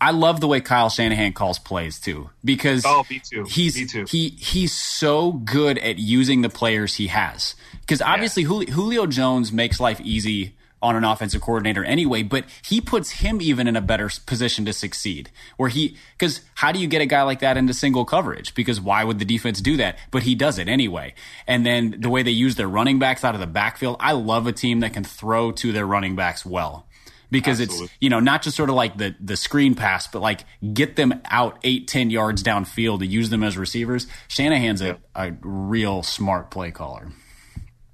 I 0.00 0.10
love 0.10 0.40
the 0.40 0.48
way 0.48 0.60
Kyle 0.60 0.90
Shanahan 0.90 1.32
calls 1.32 1.58
plays 1.58 1.98
too, 1.98 2.28
because 2.44 2.84
oh, 2.84 3.06
me 3.08 3.20
too. 3.20 3.44
He's 3.48 3.76
me 3.76 3.86
too. 3.86 4.04
he 4.06 4.30
he's 4.30 4.72
so 4.72 5.32
good 5.32 5.78
at 5.78 5.98
using 5.98 6.42
the 6.42 6.50
players 6.50 6.96
he 6.96 7.06
has. 7.06 7.54
Because 7.80 8.02
obviously 8.02 8.42
yeah. 8.42 8.72
Julio 8.72 9.06
Jones 9.06 9.50
makes 9.50 9.80
life 9.80 10.00
easy 10.02 10.56
on 10.84 10.96
an 10.96 11.02
offensive 11.02 11.40
coordinator 11.40 11.82
anyway, 11.82 12.22
but 12.22 12.44
he 12.62 12.80
puts 12.80 13.10
him 13.10 13.40
even 13.40 13.66
in 13.66 13.74
a 13.74 13.80
better 13.80 14.10
position 14.26 14.66
to 14.66 14.72
succeed. 14.72 15.30
Where 15.56 15.70
he, 15.70 15.96
because 16.16 16.42
how 16.54 16.72
do 16.72 16.78
you 16.78 16.86
get 16.86 17.00
a 17.00 17.06
guy 17.06 17.22
like 17.22 17.40
that 17.40 17.56
into 17.56 17.72
single 17.72 18.04
coverage? 18.04 18.54
Because 18.54 18.80
why 18.80 19.02
would 19.02 19.18
the 19.18 19.24
defense 19.24 19.62
do 19.62 19.78
that? 19.78 19.98
But 20.10 20.24
he 20.24 20.34
does 20.34 20.58
it 20.58 20.68
anyway. 20.68 21.14
And 21.46 21.64
then 21.64 21.96
the 21.98 22.10
way 22.10 22.22
they 22.22 22.30
use 22.30 22.56
their 22.56 22.68
running 22.68 22.98
backs 22.98 23.24
out 23.24 23.34
of 23.34 23.40
the 23.40 23.46
backfield, 23.46 23.96
I 23.98 24.12
love 24.12 24.46
a 24.46 24.52
team 24.52 24.80
that 24.80 24.92
can 24.92 25.04
throw 25.04 25.52
to 25.52 25.72
their 25.72 25.86
running 25.86 26.16
backs 26.16 26.44
well. 26.44 26.86
Because 27.30 27.60
Absolutely. 27.60 27.86
it's, 27.86 27.94
you 28.00 28.10
know, 28.10 28.20
not 28.20 28.42
just 28.42 28.56
sort 28.56 28.68
of 28.68 28.76
like 28.76 28.98
the, 28.98 29.14
the 29.18 29.36
screen 29.36 29.74
pass, 29.74 30.06
but 30.06 30.20
like 30.20 30.44
get 30.74 30.96
them 30.96 31.20
out 31.24 31.58
eight, 31.64 31.88
ten 31.88 32.10
yards 32.10 32.42
downfield 32.42 32.98
to 32.98 33.06
use 33.06 33.30
them 33.30 33.42
as 33.42 33.56
receivers. 33.56 34.06
Shanahan's 34.28 34.82
a, 34.82 34.98
a 35.14 35.32
real 35.40 36.02
smart 36.02 36.50
play 36.50 36.70
caller. 36.70 37.10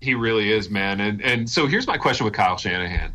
He 0.01 0.15
really 0.15 0.51
is, 0.53 0.71
man. 0.71 1.01
And 1.01 1.23
and 1.23 1.51
so 1.51 1.67
here's 1.67 1.87
my 1.87 1.99
question 1.99 2.25
with 2.25 2.35
Kyle 2.35 2.57
Shanahan. 2.57 3.15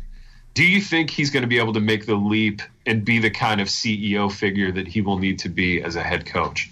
Do 0.54 0.64
you 0.64 0.80
think 0.80 1.10
he's 1.10 1.30
going 1.30 1.42
to 1.42 1.48
be 1.48 1.58
able 1.58 1.74
to 1.74 1.80
make 1.80 2.06
the 2.06 2.14
leap 2.14 2.62
and 2.86 3.04
be 3.04 3.18
the 3.18 3.30
kind 3.30 3.60
of 3.60 3.68
CEO 3.68 4.32
figure 4.32 4.72
that 4.72 4.88
he 4.88 5.02
will 5.02 5.18
need 5.18 5.40
to 5.40 5.50
be 5.50 5.82
as 5.82 5.96
a 5.96 6.02
head 6.02 6.24
coach? 6.24 6.70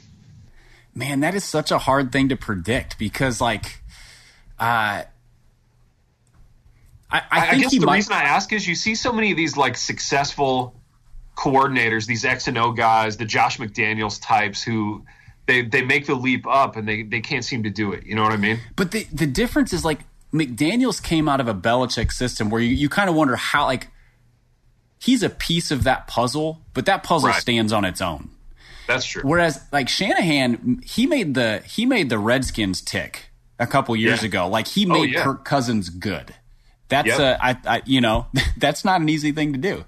Man, 0.94 1.20
that 1.20 1.34
is 1.34 1.44
such 1.44 1.70
a 1.70 1.78
hard 1.78 2.12
thing 2.12 2.28
to 2.30 2.36
predict 2.36 2.98
because, 2.98 3.40
like, 3.40 3.82
uh, 4.58 5.02
I, 7.10 7.22
I, 7.30 7.48
I 7.50 7.58
guess 7.58 7.72
the 7.72 7.80
might... 7.80 7.96
reason 7.96 8.12
I 8.12 8.22
ask 8.22 8.52
is 8.52 8.66
you 8.66 8.74
see 8.74 8.94
so 8.94 9.12
many 9.12 9.32
of 9.32 9.36
these 9.36 9.56
like 9.56 9.76
successful 9.76 10.74
coordinators, 11.36 12.06
these 12.06 12.24
X 12.24 12.48
and 12.48 12.56
O 12.56 12.72
guys, 12.72 13.16
the 13.16 13.24
Josh 13.24 13.58
McDaniels 13.58 14.20
types 14.22 14.62
who 14.62 15.04
they 15.46 15.62
they 15.62 15.82
make 15.82 16.06
the 16.06 16.14
leap 16.14 16.46
up 16.46 16.76
and 16.76 16.88
they 16.88 17.02
they 17.02 17.20
can't 17.20 17.44
seem 17.44 17.62
to 17.64 17.70
do 17.70 17.92
it. 17.92 18.04
You 18.04 18.14
know 18.14 18.22
what 18.22 18.32
I 18.32 18.36
mean? 18.36 18.60
But 18.76 18.90
the 18.90 19.06
the 19.12 19.26
difference 19.26 19.72
is 19.72 19.84
like 19.84 20.00
McDaniels 20.32 21.02
came 21.02 21.28
out 21.28 21.40
of 21.40 21.48
a 21.48 21.54
Belichick 21.54 22.12
system 22.12 22.50
where 22.50 22.60
you, 22.60 22.74
you 22.74 22.88
kind 22.88 23.08
of 23.08 23.14
wonder 23.14 23.36
how 23.36 23.66
like 23.66 23.88
he's 24.98 25.22
a 25.22 25.30
piece 25.30 25.70
of 25.70 25.84
that 25.84 26.06
puzzle, 26.06 26.60
but 26.72 26.86
that 26.86 27.02
puzzle 27.02 27.28
right. 27.28 27.40
stands 27.40 27.72
on 27.72 27.84
its 27.84 28.00
own. 28.00 28.30
That's 28.86 29.06
true. 29.06 29.22
Whereas 29.24 29.60
like 29.72 29.88
Shanahan, 29.88 30.82
he 30.84 31.06
made 31.06 31.34
the 31.34 31.62
he 31.66 31.86
made 31.86 32.10
the 32.10 32.18
Redskins 32.18 32.80
tick 32.80 33.30
a 33.58 33.66
couple 33.66 33.94
years 33.96 34.22
yeah. 34.22 34.28
ago. 34.28 34.48
Like 34.48 34.68
he 34.68 34.86
oh, 34.86 34.92
made 34.92 35.00
oh, 35.00 35.18
yeah. 35.18 35.22
Kirk 35.24 35.44
Cousins 35.44 35.88
good. 35.88 36.34
That's 36.88 37.08
yep. 37.08 37.18
a, 37.18 37.44
I, 37.44 37.56
I, 37.66 37.82
you 37.86 38.00
know, 38.00 38.26
that's 38.56 38.84
not 38.84 39.00
an 39.00 39.08
easy 39.08 39.32
thing 39.32 39.52
to 39.54 39.58
do. 39.58 39.84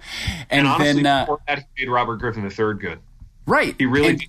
And, 0.50 0.60
and 0.60 0.68
honestly, 0.68 1.02
then 1.02 1.06
uh, 1.06 1.36
that, 1.46 1.58
he 1.74 1.84
made 1.84 1.92
Robert 1.92 2.16
Griffin 2.16 2.44
the 2.44 2.50
third 2.50 2.80
good. 2.80 3.00
Right. 3.46 3.74
He 3.78 3.86
really 3.86 4.08
and, 4.08 4.26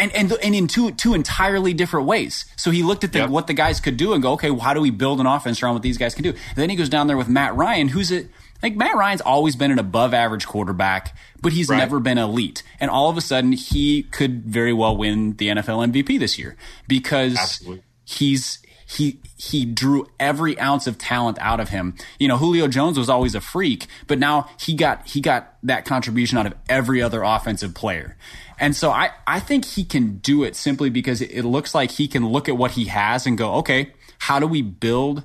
and 0.00 0.12
and 0.12 0.32
and 0.42 0.54
in 0.54 0.66
two 0.66 0.90
two 0.92 1.14
entirely 1.14 1.74
different 1.74 2.06
ways. 2.06 2.46
So 2.56 2.70
he 2.70 2.82
looked 2.82 3.04
at 3.04 3.12
the, 3.12 3.20
yep. 3.20 3.30
what 3.30 3.46
the 3.46 3.54
guys 3.54 3.80
could 3.80 3.96
do 3.96 4.12
and 4.14 4.22
go, 4.22 4.32
okay, 4.32 4.50
well, 4.50 4.60
how 4.60 4.74
do 4.74 4.80
we 4.80 4.90
build 4.90 5.20
an 5.20 5.26
offense 5.26 5.62
around 5.62 5.74
what 5.74 5.82
these 5.82 5.98
guys 5.98 6.14
can 6.14 6.24
do? 6.24 6.30
And 6.30 6.56
then 6.56 6.70
he 6.70 6.76
goes 6.76 6.88
down 6.88 7.06
there 7.06 7.16
with 7.16 7.28
Matt 7.28 7.54
Ryan, 7.54 7.88
who's 7.88 8.10
a 8.10 8.26
like 8.62 8.76
Matt 8.76 8.96
Ryan's 8.96 9.20
always 9.20 9.56
been 9.56 9.70
an 9.70 9.78
above 9.78 10.12
average 10.14 10.46
quarterback, 10.46 11.16
but 11.40 11.52
he's 11.52 11.68
right. 11.68 11.78
never 11.78 12.00
been 12.00 12.18
elite. 12.18 12.62
And 12.78 12.90
all 12.90 13.08
of 13.08 13.16
a 13.16 13.20
sudden, 13.20 13.52
he 13.52 14.02
could 14.04 14.44
very 14.44 14.72
well 14.72 14.96
win 14.96 15.36
the 15.36 15.48
NFL 15.48 15.92
MVP 15.92 16.18
this 16.18 16.38
year 16.38 16.56
because 16.86 17.36
Absolutely. 17.36 17.82
he's 18.04 18.58
he 18.86 19.20
he 19.36 19.64
drew 19.64 20.06
every 20.18 20.58
ounce 20.58 20.86
of 20.86 20.98
talent 20.98 21.38
out 21.40 21.60
of 21.60 21.68
him. 21.68 21.94
You 22.18 22.28
know, 22.28 22.36
Julio 22.36 22.66
Jones 22.66 22.98
was 22.98 23.08
always 23.08 23.34
a 23.34 23.40
freak, 23.40 23.86
but 24.06 24.18
now 24.18 24.50
he 24.58 24.74
got 24.74 25.06
he 25.06 25.20
got 25.20 25.54
that 25.62 25.84
contribution 25.84 26.38
out 26.38 26.46
of 26.46 26.54
every 26.68 27.00
other 27.00 27.22
offensive 27.22 27.72
player. 27.74 28.16
And 28.60 28.76
so 28.76 28.90
I, 28.90 29.10
I 29.26 29.40
think 29.40 29.64
he 29.64 29.84
can 29.84 30.18
do 30.18 30.44
it 30.44 30.54
simply 30.54 30.90
because 30.90 31.22
it 31.22 31.42
looks 31.42 31.74
like 31.74 31.92
he 31.92 32.06
can 32.06 32.28
look 32.28 32.46
at 32.46 32.58
what 32.58 32.72
he 32.72 32.84
has 32.84 33.26
and 33.26 33.38
go, 33.38 33.54
okay, 33.54 33.94
how 34.18 34.38
do 34.38 34.46
we 34.46 34.60
build 34.60 35.24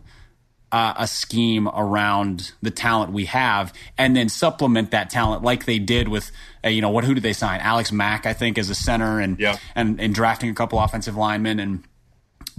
uh, 0.71 0.93
a 0.97 1.05
scheme 1.05 1.67
around 1.67 2.53
the 2.61 2.71
talent 2.71 3.11
we 3.11 3.25
have 3.25 3.73
and 3.97 4.15
then 4.15 4.29
supplement 4.29 4.91
that 4.91 5.09
talent 5.09 5.43
like 5.43 5.65
they 5.65 5.79
did 5.79 6.07
with, 6.07 6.31
uh, 6.63 6.69
you 6.69 6.81
know, 6.81 6.89
what, 6.89 7.03
who 7.03 7.13
did 7.13 7.23
they 7.23 7.33
sign? 7.33 7.59
Alex 7.59 7.91
Mack, 7.91 8.25
I 8.25 8.31
think, 8.31 8.57
as 8.57 8.69
a 8.69 8.75
center 8.75 9.19
and, 9.19 9.37
and, 9.75 9.99
and 9.99 10.15
drafting 10.15 10.49
a 10.49 10.53
couple 10.53 10.79
offensive 10.79 11.17
linemen. 11.17 11.59
And 11.59 11.83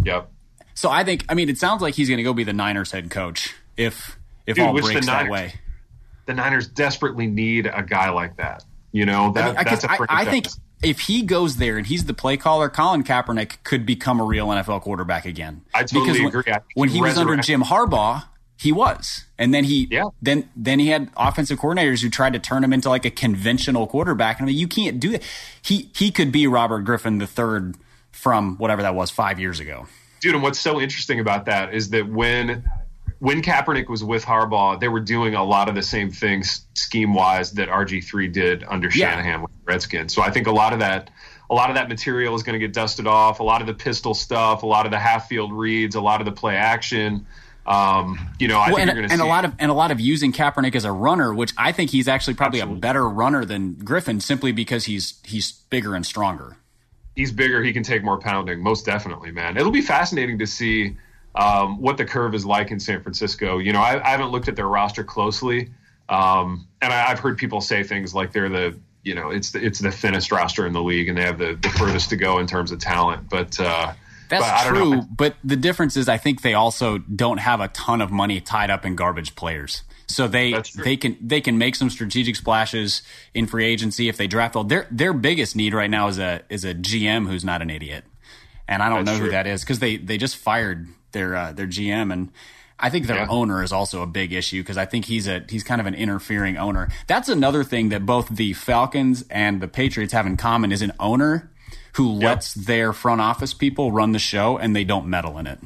yep. 0.02 0.30
So 0.74 0.90
I 0.90 1.04
think, 1.04 1.24
I 1.30 1.34
mean, 1.34 1.48
it 1.48 1.56
sounds 1.56 1.80
like 1.80 1.94
he's 1.94 2.08
going 2.08 2.18
to 2.18 2.22
go 2.22 2.34
be 2.34 2.44
the 2.44 2.52
Niners 2.52 2.90
head 2.92 3.10
coach 3.10 3.54
if, 3.78 4.18
if 4.46 4.56
Dude, 4.56 4.66
all 4.66 4.78
breaks 4.78 5.06
that 5.06 5.30
way. 5.30 5.54
The 6.26 6.34
Niners 6.34 6.68
desperately 6.68 7.26
need 7.26 7.66
a 7.66 7.82
guy 7.82 8.10
like 8.10 8.36
that. 8.36 8.62
You 8.92 9.04
know, 9.04 9.32
that, 9.32 9.44
I 9.44 9.46
mean, 9.48 9.64
that's 9.64 9.84
I, 9.84 9.98
I 10.08 10.24
think 10.24 10.46
if 10.82 11.00
he 11.00 11.22
goes 11.22 11.56
there 11.56 11.78
and 11.78 11.86
he's 11.86 12.04
the 12.04 12.14
play 12.14 12.36
caller, 12.36 12.68
Colin 12.68 13.02
Kaepernick 13.02 13.62
could 13.64 13.86
become 13.86 14.20
a 14.20 14.24
real 14.24 14.48
NFL 14.48 14.82
quarterback 14.82 15.24
again. 15.24 15.62
I 15.74 15.84
totally 15.84 16.22
because 16.22 16.34
agree. 16.34 16.52
When, 16.52 16.62
when 16.74 16.88
he 16.88 17.00
was 17.00 17.18
under 17.18 17.36
Jim 17.38 17.62
Harbaugh, 17.62 18.24
he 18.58 18.72
was, 18.72 19.24
and 19.38 19.52
then 19.52 19.64
he, 19.64 19.86
yeah. 19.90 20.04
then 20.22 20.48
then 20.56 20.78
he 20.78 20.88
had 20.88 21.10
offensive 21.16 21.58
coordinators 21.58 22.02
who 22.02 22.08
tried 22.08 22.32
to 22.32 22.38
turn 22.38 22.64
him 22.64 22.72
into 22.72 22.88
like 22.88 23.04
a 23.04 23.10
conventional 23.10 23.86
quarterback. 23.86 24.38
And 24.38 24.46
I 24.46 24.46
mean, 24.48 24.58
you 24.58 24.66
can't 24.66 24.98
do 24.98 25.10
that. 25.10 25.22
He 25.60 25.90
he 25.94 26.10
could 26.10 26.32
be 26.32 26.46
Robert 26.46 26.80
Griffin 26.80 27.18
the 27.18 27.26
third 27.26 27.76
from 28.12 28.56
whatever 28.56 28.82
that 28.82 28.94
was 28.94 29.10
five 29.10 29.38
years 29.38 29.60
ago. 29.60 29.86
Dude, 30.20 30.34
and 30.34 30.42
what's 30.42 30.58
so 30.58 30.80
interesting 30.80 31.20
about 31.20 31.44
that 31.44 31.74
is 31.74 31.90
that 31.90 32.08
when 32.08 32.64
when 33.18 33.42
Kaepernick 33.42 33.88
was 33.88 34.04
with 34.04 34.24
Harbaugh, 34.24 34.78
they 34.78 34.88
were 34.88 35.00
doing 35.00 35.34
a 35.34 35.44
lot 35.44 35.68
of 35.68 35.74
the 35.74 35.82
same 35.82 36.10
things 36.10 36.66
scheme 36.74 37.14
wise 37.14 37.52
that 37.52 37.68
RG 37.68 38.04
three 38.04 38.28
did 38.28 38.64
under 38.64 38.88
yeah. 38.88 39.10
Shanahan 39.10 39.42
with 39.42 39.50
Redskins. 39.64 40.14
So 40.14 40.22
I 40.22 40.30
think 40.30 40.46
a 40.46 40.52
lot 40.52 40.72
of 40.72 40.80
that 40.80 41.10
a 41.48 41.54
lot 41.54 41.70
of 41.70 41.76
that 41.76 41.88
material 41.88 42.34
is 42.34 42.42
going 42.42 42.54
to 42.54 42.58
get 42.58 42.72
dusted 42.72 43.06
off. 43.06 43.40
A 43.40 43.42
lot 43.42 43.60
of 43.60 43.66
the 43.66 43.74
pistol 43.74 44.14
stuff, 44.14 44.62
a 44.62 44.66
lot 44.66 44.84
of 44.84 44.92
the 44.92 44.98
half 44.98 45.28
field 45.28 45.52
reads, 45.52 45.94
a 45.94 46.00
lot 46.00 46.20
of 46.20 46.24
the 46.24 46.32
play 46.32 46.56
action. 46.56 47.26
Um, 47.66 48.30
you 48.38 48.48
know, 48.48 48.58
I 48.58 48.68
well, 48.68 48.76
think 48.76 48.80
and, 48.80 48.88
you're 48.88 48.94
going 48.94 49.08
to 49.08 49.12
and 49.14 49.20
see. 49.20 49.26
a 49.26 49.28
lot 49.28 49.44
of 49.44 49.52
and 49.58 49.70
a 49.70 49.74
lot 49.74 49.90
of 49.90 49.98
using 49.98 50.32
Kaepernick 50.32 50.74
as 50.74 50.84
a 50.84 50.92
runner, 50.92 51.34
which 51.34 51.52
I 51.56 51.72
think 51.72 51.90
he's 51.90 52.08
actually 52.08 52.34
probably 52.34 52.60
Absolutely. 52.60 52.78
a 52.78 52.80
better 52.80 53.08
runner 53.08 53.44
than 53.44 53.74
Griffin, 53.74 54.20
simply 54.20 54.52
because 54.52 54.84
he's 54.84 55.20
he's 55.24 55.52
bigger 55.52 55.94
and 55.94 56.04
stronger. 56.04 56.56
He's 57.14 57.32
bigger. 57.32 57.62
He 57.62 57.72
can 57.72 57.82
take 57.82 58.04
more 58.04 58.18
pounding, 58.18 58.60
most 58.60 58.84
definitely, 58.84 59.30
man. 59.30 59.56
It'll 59.56 59.72
be 59.72 59.80
fascinating 59.80 60.38
to 60.38 60.46
see 60.46 60.96
um, 61.36 61.80
what 61.80 61.96
the 61.96 62.04
curve 62.04 62.34
is 62.34 62.46
like 62.46 62.70
in 62.70 62.80
San 62.80 63.02
Francisco. 63.02 63.58
You 63.58 63.72
know, 63.72 63.80
I, 63.80 64.02
I 64.02 64.08
haven't 64.10 64.30
looked 64.30 64.48
at 64.48 64.56
their 64.56 64.68
roster 64.68 65.04
closely, 65.04 65.70
um, 66.08 66.66
and 66.80 66.92
I, 66.92 67.08
have 67.08 67.20
heard 67.20 67.36
people 67.36 67.60
say 67.60 67.82
things 67.82 68.14
like 68.14 68.32
they're 68.32 68.48
the 68.48 68.78
you 69.02 69.14
know 69.14 69.30
it's 69.30 69.52
the, 69.52 69.64
it's 69.64 69.78
the 69.78 69.92
thinnest 69.92 70.32
roster 70.32 70.66
in 70.66 70.72
the 70.72 70.82
league, 70.82 71.08
and 71.08 71.16
they 71.16 71.22
have 71.22 71.38
the, 71.38 71.54
the 71.60 71.68
furthest 71.70 72.10
to 72.10 72.16
go 72.16 72.38
in 72.38 72.46
terms 72.46 72.72
of 72.72 72.78
talent. 72.78 73.28
But 73.28 73.60
uh, 73.60 73.92
that's 74.28 74.64
but 74.64 74.68
true. 74.68 75.02
But 75.02 75.36
the 75.44 75.56
difference 75.56 75.96
is, 75.96 76.08
I 76.08 76.16
think 76.16 76.42
they 76.42 76.54
also 76.54 76.98
don't 76.98 77.38
have 77.38 77.60
a 77.60 77.68
ton 77.68 78.00
of 78.00 78.10
money 78.10 78.40
tied 78.40 78.70
up 78.70 78.84
in 78.84 78.96
garbage 78.96 79.36
players. 79.36 79.82
So 80.08 80.28
they 80.28 80.54
they 80.76 80.96
can 80.96 81.18
they 81.20 81.40
can 81.40 81.58
make 81.58 81.74
some 81.74 81.90
strategic 81.90 82.36
splashes 82.36 83.02
in 83.34 83.46
free 83.46 83.66
agency 83.66 84.08
if 84.08 84.16
they 84.16 84.26
draft 84.26 84.54
well. 84.54 84.64
Their 84.64 84.86
their 84.90 85.12
biggest 85.12 85.56
need 85.56 85.74
right 85.74 85.90
now 85.90 86.08
is 86.08 86.18
a 86.18 86.42
is 86.48 86.64
a 86.64 86.74
GM 86.74 87.28
who's 87.28 87.44
not 87.44 87.60
an 87.60 87.70
idiot, 87.70 88.04
and 88.68 88.82
I 88.82 88.88
don't 88.88 89.04
that's 89.04 89.16
know 89.16 89.18
true. 89.18 89.26
who 89.26 89.32
that 89.32 89.48
is 89.48 89.62
because 89.62 89.80
they 89.80 89.96
they 89.96 90.16
just 90.16 90.36
fired 90.36 90.86
their 91.12 91.36
uh, 91.36 91.52
their 91.52 91.66
GM 91.66 92.12
and 92.12 92.30
I 92.78 92.90
think 92.90 93.06
their 93.06 93.16
yeah. 93.16 93.26
owner 93.28 93.62
is 93.62 93.72
also 93.72 94.02
a 94.02 94.06
big 94.06 94.32
issue 94.32 94.62
because 94.62 94.76
I 94.76 94.84
think 94.84 95.06
he's 95.06 95.26
a 95.26 95.44
he's 95.48 95.64
kind 95.64 95.80
of 95.80 95.86
an 95.86 95.94
interfering 95.94 96.56
owner. 96.58 96.88
That's 97.06 97.28
another 97.28 97.64
thing 97.64 97.88
that 97.88 98.04
both 98.04 98.28
the 98.28 98.52
Falcons 98.52 99.24
and 99.30 99.62
the 99.62 99.68
Patriots 99.68 100.12
have 100.12 100.26
in 100.26 100.36
common 100.36 100.72
is 100.72 100.82
an 100.82 100.92
owner 101.00 101.50
who 101.94 102.14
yep. 102.14 102.22
lets 102.22 102.54
their 102.54 102.92
front 102.92 103.22
office 103.22 103.54
people 103.54 103.92
run 103.92 104.12
the 104.12 104.18
show 104.18 104.58
and 104.58 104.76
they 104.76 104.84
don't 104.84 105.06
meddle 105.06 105.38
in 105.38 105.46
it. 105.46 105.58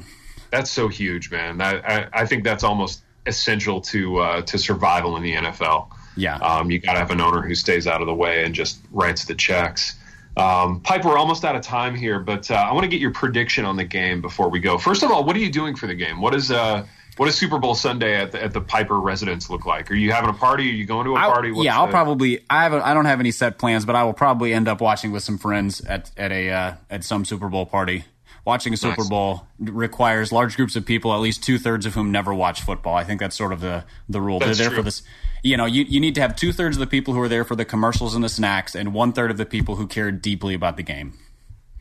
That's 0.49 0.71
so 0.71 0.87
huge, 0.87 1.31
man. 1.31 1.61
I, 1.61 1.79
I, 1.79 2.07
I 2.13 2.25
think 2.25 2.45
that's 2.45 2.63
almost 2.63 3.03
essential 3.25 3.81
to 3.81 4.17
uh, 4.19 4.41
to 4.43 4.57
survival 4.57 5.17
in 5.17 5.23
the 5.23 5.33
NFL. 5.33 5.87
Yeah, 6.15 6.37
um, 6.37 6.71
you 6.71 6.79
got 6.79 6.93
to 6.93 6.99
have 6.99 7.11
an 7.11 7.21
owner 7.21 7.41
who 7.41 7.55
stays 7.55 7.87
out 7.87 8.01
of 8.01 8.07
the 8.07 8.13
way 8.13 8.45
and 8.45 8.55
just 8.55 8.79
writes 8.91 9.25
the 9.25 9.35
checks. 9.35 9.97
Um, 10.37 10.79
Pipe, 10.81 11.03
we're 11.03 11.17
almost 11.17 11.43
out 11.43 11.55
of 11.55 11.61
time 11.61 11.95
here, 11.95 12.19
but 12.19 12.49
uh, 12.49 12.55
I 12.55 12.71
want 12.73 12.83
to 12.83 12.89
get 12.89 13.01
your 13.01 13.11
prediction 13.11 13.65
on 13.65 13.75
the 13.75 13.83
game 13.83 14.21
before 14.21 14.49
we 14.49 14.59
go. 14.59 14.77
First 14.77 15.03
of 15.03 15.11
all, 15.11 15.23
what 15.23 15.35
are 15.35 15.39
you 15.39 15.51
doing 15.51 15.75
for 15.75 15.87
the 15.87 15.95
game? 15.95 16.21
What 16.21 16.33
is 16.33 16.51
uh, 16.51 16.85
what 17.17 17.25
does 17.25 17.35
Super 17.35 17.59
Bowl 17.59 17.75
Sunday 17.75 18.15
at 18.15 18.31
the, 18.31 18.41
at 18.41 18.53
the 18.53 18.61
Piper 18.61 18.99
residence 18.99 19.49
look 19.49 19.65
like? 19.65 19.91
Are 19.91 19.95
you 19.95 20.11
having 20.11 20.29
a 20.29 20.33
party? 20.33 20.69
Are 20.69 20.73
you 20.73 20.85
going 20.85 21.05
to 21.05 21.15
a 21.15 21.19
party? 21.19 21.51
What's 21.51 21.65
yeah, 21.65 21.77
I'll 21.77 21.87
the... 21.87 21.91
probably. 21.91 22.45
I 22.49 22.63
have. 22.63 22.73
I 22.73 22.93
don't 22.93 23.05
have 23.05 23.19
any 23.19 23.31
set 23.31 23.57
plans, 23.57 23.85
but 23.85 23.95
I 23.95 24.03
will 24.05 24.13
probably 24.13 24.53
end 24.53 24.67
up 24.67 24.79
watching 24.79 25.11
with 25.11 25.23
some 25.23 25.37
friends 25.37 25.81
at 25.81 26.09
at 26.15 26.31
a 26.31 26.49
uh, 26.49 26.73
at 26.89 27.03
some 27.03 27.25
Super 27.25 27.49
Bowl 27.49 27.65
party. 27.65 28.05
Watching 28.43 28.73
a 28.73 28.77
Super 28.77 29.01
nice. 29.01 29.09
Bowl 29.09 29.47
requires 29.59 30.31
large 30.31 30.55
groups 30.55 30.75
of 30.75 30.85
people, 30.85 31.13
at 31.13 31.19
least 31.19 31.43
two 31.43 31.59
thirds 31.59 31.85
of 31.85 31.93
whom 31.93 32.11
never 32.11 32.33
watch 32.33 32.61
football. 32.61 32.95
I 32.95 33.03
think 33.03 33.19
that's 33.19 33.35
sort 33.35 33.53
of 33.53 33.61
the 33.61 33.85
the 34.09 34.19
rule. 34.19 34.39
That's 34.39 34.57
They're 34.57 34.65
there 34.65 34.69
true. 34.69 34.77
for 34.77 34.83
this 34.83 35.03
you 35.43 35.57
know, 35.57 35.65
you, 35.65 35.83
you 35.83 35.99
need 35.99 36.15
to 36.15 36.21
have 36.21 36.35
two 36.35 36.51
thirds 36.51 36.77
of 36.77 36.79
the 36.79 36.87
people 36.87 37.13
who 37.13 37.21
are 37.21 37.27
there 37.27 37.43
for 37.43 37.55
the 37.55 37.65
commercials 37.65 38.13
and 38.13 38.23
the 38.23 38.29
snacks, 38.29 38.75
and 38.75 38.93
one 38.93 39.11
third 39.11 39.31
of 39.31 39.37
the 39.37 39.45
people 39.45 39.75
who 39.75 39.87
care 39.87 40.11
deeply 40.11 40.53
about 40.53 40.77
the 40.77 40.83
game. 40.83 41.13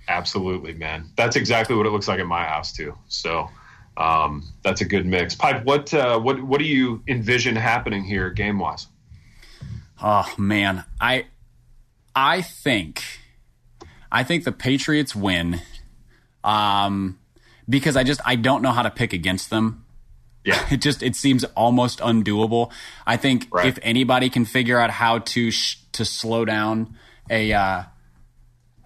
Absolutely, 0.08 0.72
man. 0.72 1.10
That's 1.16 1.36
exactly 1.36 1.76
what 1.76 1.86
it 1.86 1.90
looks 1.90 2.08
like 2.08 2.20
at 2.20 2.26
my 2.26 2.44
house 2.44 2.72
too. 2.72 2.96
So 3.08 3.48
um, 3.96 4.48
that's 4.62 4.80
a 4.80 4.84
good 4.84 5.06
mix. 5.06 5.34
Pipe, 5.34 5.64
what 5.64 5.92
uh, 5.92 6.18
what 6.18 6.42
what 6.42 6.58
do 6.58 6.64
you 6.64 7.02
envision 7.06 7.54
happening 7.54 8.02
here 8.02 8.30
game 8.30 8.58
wise? 8.58 8.86
Oh 10.02 10.32
man, 10.38 10.84
I 11.00 11.26
I 12.16 12.40
think 12.40 13.02
I 14.10 14.24
think 14.24 14.44
the 14.44 14.52
Patriots 14.52 15.14
win. 15.14 15.60
Um, 16.42 17.18
because 17.68 17.96
I 17.96 18.04
just 18.04 18.20
I 18.24 18.36
don't 18.36 18.62
know 18.62 18.72
how 18.72 18.82
to 18.82 18.90
pick 18.90 19.12
against 19.12 19.50
them. 19.50 19.84
Yeah. 20.44 20.66
It 20.72 20.80
just 20.80 21.02
it 21.02 21.16
seems 21.16 21.44
almost 21.44 22.00
undoable. 22.00 22.72
I 23.06 23.16
think 23.16 23.48
right. 23.52 23.66
if 23.66 23.78
anybody 23.82 24.30
can 24.30 24.44
figure 24.44 24.78
out 24.78 24.90
how 24.90 25.18
to 25.18 25.50
sh- 25.50 25.76
to 25.92 26.04
slow 26.04 26.44
down 26.44 26.96
a 27.28 27.52
uh, 27.52 27.82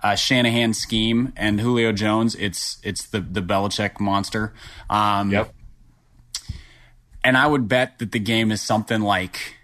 a 0.02 0.16
Shanahan 0.16 0.74
scheme 0.74 1.32
and 1.36 1.60
Julio 1.60 1.92
Jones, 1.92 2.34
it's 2.34 2.78
it's 2.82 3.06
the 3.06 3.20
the 3.20 3.40
Belichick 3.40 4.00
monster. 4.00 4.52
Um, 4.90 5.30
yep. 5.30 5.54
And 7.22 7.38
I 7.38 7.46
would 7.46 7.68
bet 7.68 7.98
that 8.00 8.12
the 8.12 8.18
game 8.18 8.52
is 8.52 8.60
something 8.60 9.00
like 9.00 9.56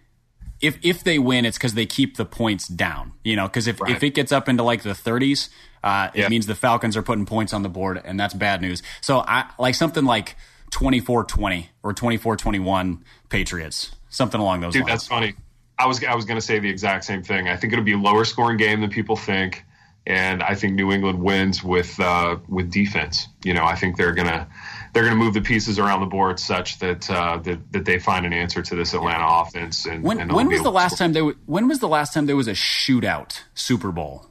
if 0.61 0.79
if 0.83 1.05
they 1.05 1.19
win, 1.19 1.45
it's 1.45 1.59
because 1.59 1.75
they 1.75 1.87
keep 1.87 2.17
the 2.17 2.25
points 2.25 2.69
down. 2.69 3.13
You 3.25 3.37
know, 3.37 3.47
because 3.47 3.67
if 3.67 3.81
right. 3.81 3.95
if 3.95 4.03
it 4.03 4.11
gets 4.11 4.33
up 4.33 4.49
into 4.49 4.63
like 4.63 4.83
the 4.83 4.91
30s, 4.91 5.49
uh, 5.83 6.11
it 6.15 6.29
means 6.29 6.47
the 6.47 6.55
Falcons 6.55 6.97
are 6.97 7.03
putting 7.03 7.27
points 7.27 7.53
on 7.53 7.63
the 7.63 7.69
board, 7.69 8.01
and 8.05 8.19
that's 8.19 8.35
bad 8.35 8.61
news. 8.61 8.83
So 9.01 9.25
I 9.27 9.51
like 9.59 9.75
something 9.75 10.05
like 10.05 10.37
24-20 10.73 11.69
or 11.83 11.95
24-21 11.95 13.01
Patriots, 13.29 13.93
something 14.09 14.41
along 14.41 14.61
those 14.61 14.67
lines. 14.67 14.75
Dude, 14.75 14.83
lines. 14.83 14.93
that's 14.93 15.07
funny. 15.09 15.35
I 15.79 15.87
was 15.87 16.05
I 16.05 16.15
was 16.15 16.27
going 16.27 16.39
to 16.39 16.45
say 16.45 16.59
the 16.59 16.69
exact 16.69 17.05
same 17.05 17.23
thing. 17.23 17.49
I 17.49 17.57
think 17.57 17.73
it'll 17.73 17.85
be 17.85 17.95
a 17.95 17.99
lower 17.99 18.27
scoring 18.27 18.59
game 18.59 18.83
than 18.83 18.91
people 18.91 19.17
think, 19.17 19.65
and 20.07 20.43
I 20.43 20.55
think 20.55 20.75
New 20.75 20.93
England 20.93 21.23
wins 21.23 21.65
with 21.65 21.99
uh, 21.99 22.37
with 22.49 22.71
defense. 22.71 23.29
You 23.45 23.55
know, 23.55 23.65
I 23.65 23.77
think 23.77 23.97
they're 23.97 24.13
gonna 24.13 24.47
they're 24.93 25.05
gonna 25.05 25.17
move 25.17 25.33
the 25.33 25.41
pieces 25.41 25.79
around 25.79 26.01
the 26.01 26.07
board 26.07 26.39
such 26.39 26.81
that 26.81 27.11
uh, 27.11 27.39
that, 27.39 27.73
that 27.73 27.85
they 27.87 27.99
find 27.99 28.27
an 28.27 28.35
answer 28.35 28.61
to 28.61 28.77
this 28.77 28.93
Atlanta 28.93 29.27
offense. 29.27 29.87
And 29.87 30.05
when, 30.05 30.21
and 30.21 30.33
when 30.33 30.49
was 30.49 30.63
the 30.63 30.71
last 30.71 30.99
time 30.99 31.15
they 31.15 31.21
when 31.21 31.67
was 31.67 31.79
the 31.79 31.89
last 31.89 32.13
time 32.13 32.27
there 32.27 32.37
was 32.37 32.49
a 32.49 32.53
shootout 32.53 33.41
Super 33.55 33.91
Bowl? 33.91 34.30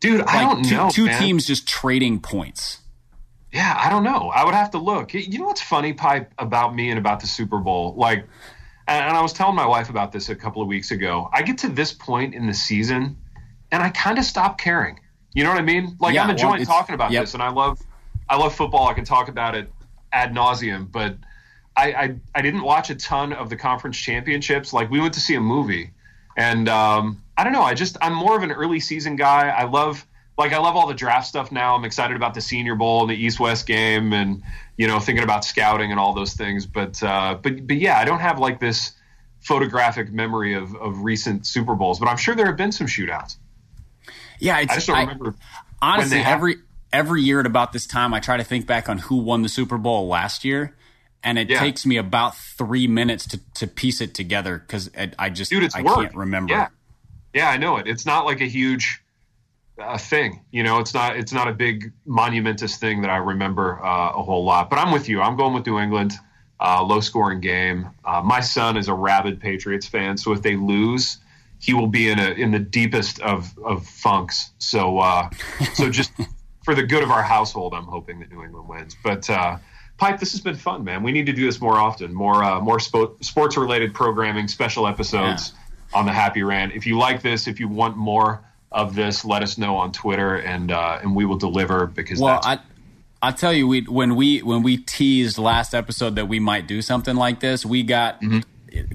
Dude, 0.00 0.20
like 0.20 0.28
I 0.28 0.40
don't 0.42 0.64
two, 0.64 0.76
know. 0.76 0.90
Two 0.90 1.06
man. 1.06 1.20
teams 1.20 1.46
just 1.46 1.68
trading 1.68 2.20
points. 2.20 2.80
Yeah, 3.52 3.74
I 3.76 3.88
don't 3.88 4.04
know. 4.04 4.30
I 4.34 4.44
would 4.44 4.54
have 4.54 4.70
to 4.72 4.78
look. 4.78 5.14
You 5.14 5.38
know 5.38 5.46
what's 5.46 5.62
funny, 5.62 5.94
Pipe, 5.94 6.32
about 6.38 6.74
me 6.74 6.90
and 6.90 6.98
about 6.98 7.20
the 7.20 7.26
Super 7.26 7.58
Bowl? 7.58 7.94
Like, 7.96 8.26
and 8.86 9.16
I 9.16 9.22
was 9.22 9.32
telling 9.32 9.56
my 9.56 9.66
wife 9.66 9.88
about 9.88 10.12
this 10.12 10.28
a 10.28 10.36
couple 10.36 10.60
of 10.60 10.68
weeks 10.68 10.90
ago. 10.90 11.30
I 11.32 11.42
get 11.42 11.58
to 11.58 11.68
this 11.68 11.92
point 11.92 12.34
in 12.34 12.46
the 12.46 12.54
season, 12.54 13.16
and 13.72 13.82
I 13.82 13.88
kind 13.90 14.18
of 14.18 14.24
stop 14.24 14.58
caring. 14.58 15.00
You 15.34 15.44
know 15.44 15.50
what 15.50 15.58
I 15.58 15.62
mean? 15.62 15.96
Like, 15.98 16.14
yeah, 16.14 16.24
I'm 16.24 16.30
enjoying 16.30 16.58
well, 16.58 16.66
talking 16.66 16.94
about 16.94 17.10
yep. 17.10 17.22
this, 17.22 17.34
and 17.34 17.42
I 17.42 17.50
love, 17.50 17.80
I 18.28 18.36
love 18.36 18.54
football. 18.54 18.86
I 18.86 18.94
can 18.94 19.04
talk 19.04 19.28
about 19.28 19.54
it 19.54 19.70
ad 20.12 20.34
nauseum, 20.34 20.90
but 20.90 21.16
I, 21.76 21.92
I, 21.92 22.16
I 22.34 22.42
didn't 22.42 22.62
watch 22.62 22.90
a 22.90 22.94
ton 22.94 23.32
of 23.32 23.48
the 23.48 23.56
conference 23.56 23.96
championships. 23.96 24.72
Like, 24.72 24.90
we 24.90 25.00
went 25.00 25.14
to 25.14 25.20
see 25.20 25.34
a 25.34 25.40
movie, 25.40 25.90
and 26.36 26.68
um, 26.68 27.22
I 27.38 27.44
don't 27.44 27.52
know. 27.52 27.62
I 27.62 27.74
just 27.74 27.96
I'm 28.02 28.12
more 28.12 28.36
of 28.36 28.42
an 28.42 28.50
early 28.50 28.80
season 28.80 29.14
guy. 29.14 29.48
I 29.48 29.64
love 29.64 30.04
like 30.36 30.52
I 30.52 30.58
love 30.58 30.74
all 30.74 30.88
the 30.88 30.94
draft 30.94 31.28
stuff 31.28 31.52
now. 31.52 31.76
I'm 31.76 31.84
excited 31.84 32.16
about 32.16 32.34
the 32.34 32.40
Senior 32.40 32.74
Bowl 32.74 33.02
and 33.02 33.10
the 33.10 33.14
East 33.14 33.38
West 33.38 33.64
game, 33.64 34.12
and 34.12 34.42
you 34.76 34.88
know 34.88 34.98
thinking 34.98 35.22
about 35.22 35.44
scouting 35.44 35.92
and 35.92 36.00
all 36.00 36.14
those 36.14 36.34
things. 36.34 36.66
But 36.66 37.00
uh, 37.00 37.38
but 37.40 37.64
but 37.64 37.76
yeah, 37.76 37.96
I 37.96 38.04
don't 38.04 38.18
have 38.18 38.40
like 38.40 38.58
this 38.58 38.92
photographic 39.38 40.12
memory 40.12 40.54
of 40.54 40.74
of 40.74 41.04
recent 41.04 41.46
Super 41.46 41.76
Bowls, 41.76 42.00
but 42.00 42.08
I'm 42.08 42.16
sure 42.16 42.34
there 42.34 42.46
have 42.46 42.56
been 42.56 42.72
some 42.72 42.88
shootouts. 42.88 43.36
Yeah, 44.40 44.56
I 44.56 44.64
just 44.64 44.88
don't 44.88 44.98
remember. 44.98 45.36
I, 45.80 45.94
honestly, 45.94 46.18
every 46.18 46.56
every 46.92 47.22
year 47.22 47.38
at 47.38 47.46
about 47.46 47.72
this 47.72 47.86
time, 47.86 48.12
I 48.14 48.18
try 48.18 48.36
to 48.36 48.44
think 48.44 48.66
back 48.66 48.88
on 48.88 48.98
who 48.98 49.18
won 49.18 49.42
the 49.42 49.48
Super 49.48 49.78
Bowl 49.78 50.08
last 50.08 50.44
year, 50.44 50.76
and 51.22 51.38
it 51.38 51.50
yeah. 51.50 51.60
takes 51.60 51.86
me 51.86 51.98
about 51.98 52.36
three 52.36 52.88
minutes 52.88 53.28
to 53.28 53.40
to 53.54 53.68
piece 53.68 54.00
it 54.00 54.12
together 54.12 54.58
because 54.58 54.90
I 55.16 55.30
just 55.30 55.52
Dude, 55.52 55.72
I 55.72 55.82
work. 55.82 55.94
can't 55.96 56.14
remember. 56.16 56.54
Yeah. 56.54 56.68
Yeah, 57.34 57.50
I 57.50 57.56
know 57.56 57.76
it. 57.76 57.86
It's 57.86 58.06
not 58.06 58.24
like 58.24 58.40
a 58.40 58.46
huge 58.46 59.02
a 59.78 59.98
thing. 59.98 60.44
You 60.50 60.62
know, 60.62 60.78
it's 60.78 60.94
not 60.94 61.16
it's 61.16 61.32
not 61.32 61.48
a 61.48 61.52
big 61.52 61.92
monumentous 62.04 62.76
thing 62.76 63.02
that 63.02 63.10
I 63.10 63.16
remember 63.16 63.84
uh, 63.84 64.10
a 64.10 64.22
whole 64.22 64.44
lot. 64.44 64.70
But 64.70 64.78
I'm 64.78 64.92
with 64.92 65.08
you. 65.08 65.20
I'm 65.20 65.36
going 65.36 65.54
with 65.54 65.66
New 65.66 65.78
England. 65.78 66.12
Uh, 66.60 66.82
low 66.82 67.00
scoring 67.00 67.40
game. 67.40 67.88
Uh, 68.04 68.20
my 68.24 68.40
son 68.40 68.76
is 68.76 68.88
a 68.88 68.94
rabid 68.94 69.40
Patriots 69.40 69.86
fan, 69.86 70.16
so 70.16 70.32
if 70.32 70.42
they 70.42 70.56
lose, 70.56 71.18
he 71.60 71.72
will 71.72 71.86
be 71.86 72.10
in 72.10 72.18
a 72.18 72.30
in 72.30 72.50
the 72.50 72.58
deepest 72.58 73.20
of 73.20 73.56
of 73.64 73.86
funks. 73.86 74.50
So 74.58 74.98
uh, 74.98 75.30
so 75.74 75.88
just 75.90 76.10
for 76.64 76.74
the 76.74 76.82
good 76.82 77.02
of 77.02 77.10
our 77.10 77.22
household, 77.22 77.74
I'm 77.74 77.84
hoping 77.84 78.18
that 78.20 78.32
New 78.32 78.42
England 78.42 78.68
wins. 78.68 78.96
But 79.04 79.30
uh, 79.30 79.58
Pipe, 79.98 80.18
this 80.18 80.32
has 80.32 80.40
been 80.40 80.56
fun, 80.56 80.84
man. 80.84 81.02
We 81.02 81.12
need 81.12 81.26
to 81.26 81.32
do 81.32 81.44
this 81.44 81.60
more 81.60 81.76
often. 81.76 82.12
More 82.12 82.42
uh, 82.42 82.60
more 82.60 82.78
spo- 82.78 83.22
sports 83.22 83.56
related 83.56 83.94
programming, 83.94 84.48
special 84.48 84.88
episodes 84.88 85.52
yeah. 85.54 85.62
On 85.94 86.06
the 86.06 86.12
Happy 86.12 86.42
Rant. 86.42 86.74
If 86.74 86.86
you 86.86 86.98
like 86.98 87.22
this, 87.22 87.46
if 87.46 87.60
you 87.60 87.68
want 87.68 87.96
more 87.96 88.44
of 88.70 88.94
this, 88.94 89.24
let 89.24 89.42
us 89.42 89.58
know 89.58 89.76
on 89.76 89.92
Twitter, 89.92 90.36
and 90.36 90.70
uh, 90.70 90.98
and 91.02 91.14
we 91.14 91.24
will 91.24 91.38
deliver 91.38 91.86
because. 91.86 92.20
Well, 92.20 92.40
I 92.42 92.58
I 93.22 93.32
tell 93.32 93.52
you, 93.52 93.66
we 93.66 93.82
when 93.82 94.16
we 94.16 94.42
when 94.42 94.62
we 94.62 94.76
teased 94.76 95.38
last 95.38 95.74
episode 95.74 96.16
that 96.16 96.26
we 96.26 96.40
might 96.40 96.66
do 96.66 96.82
something 96.82 97.16
like 97.16 97.40
this, 97.40 97.64
we 97.64 97.82
got. 97.82 98.20
Mm-hmm. 98.20 98.40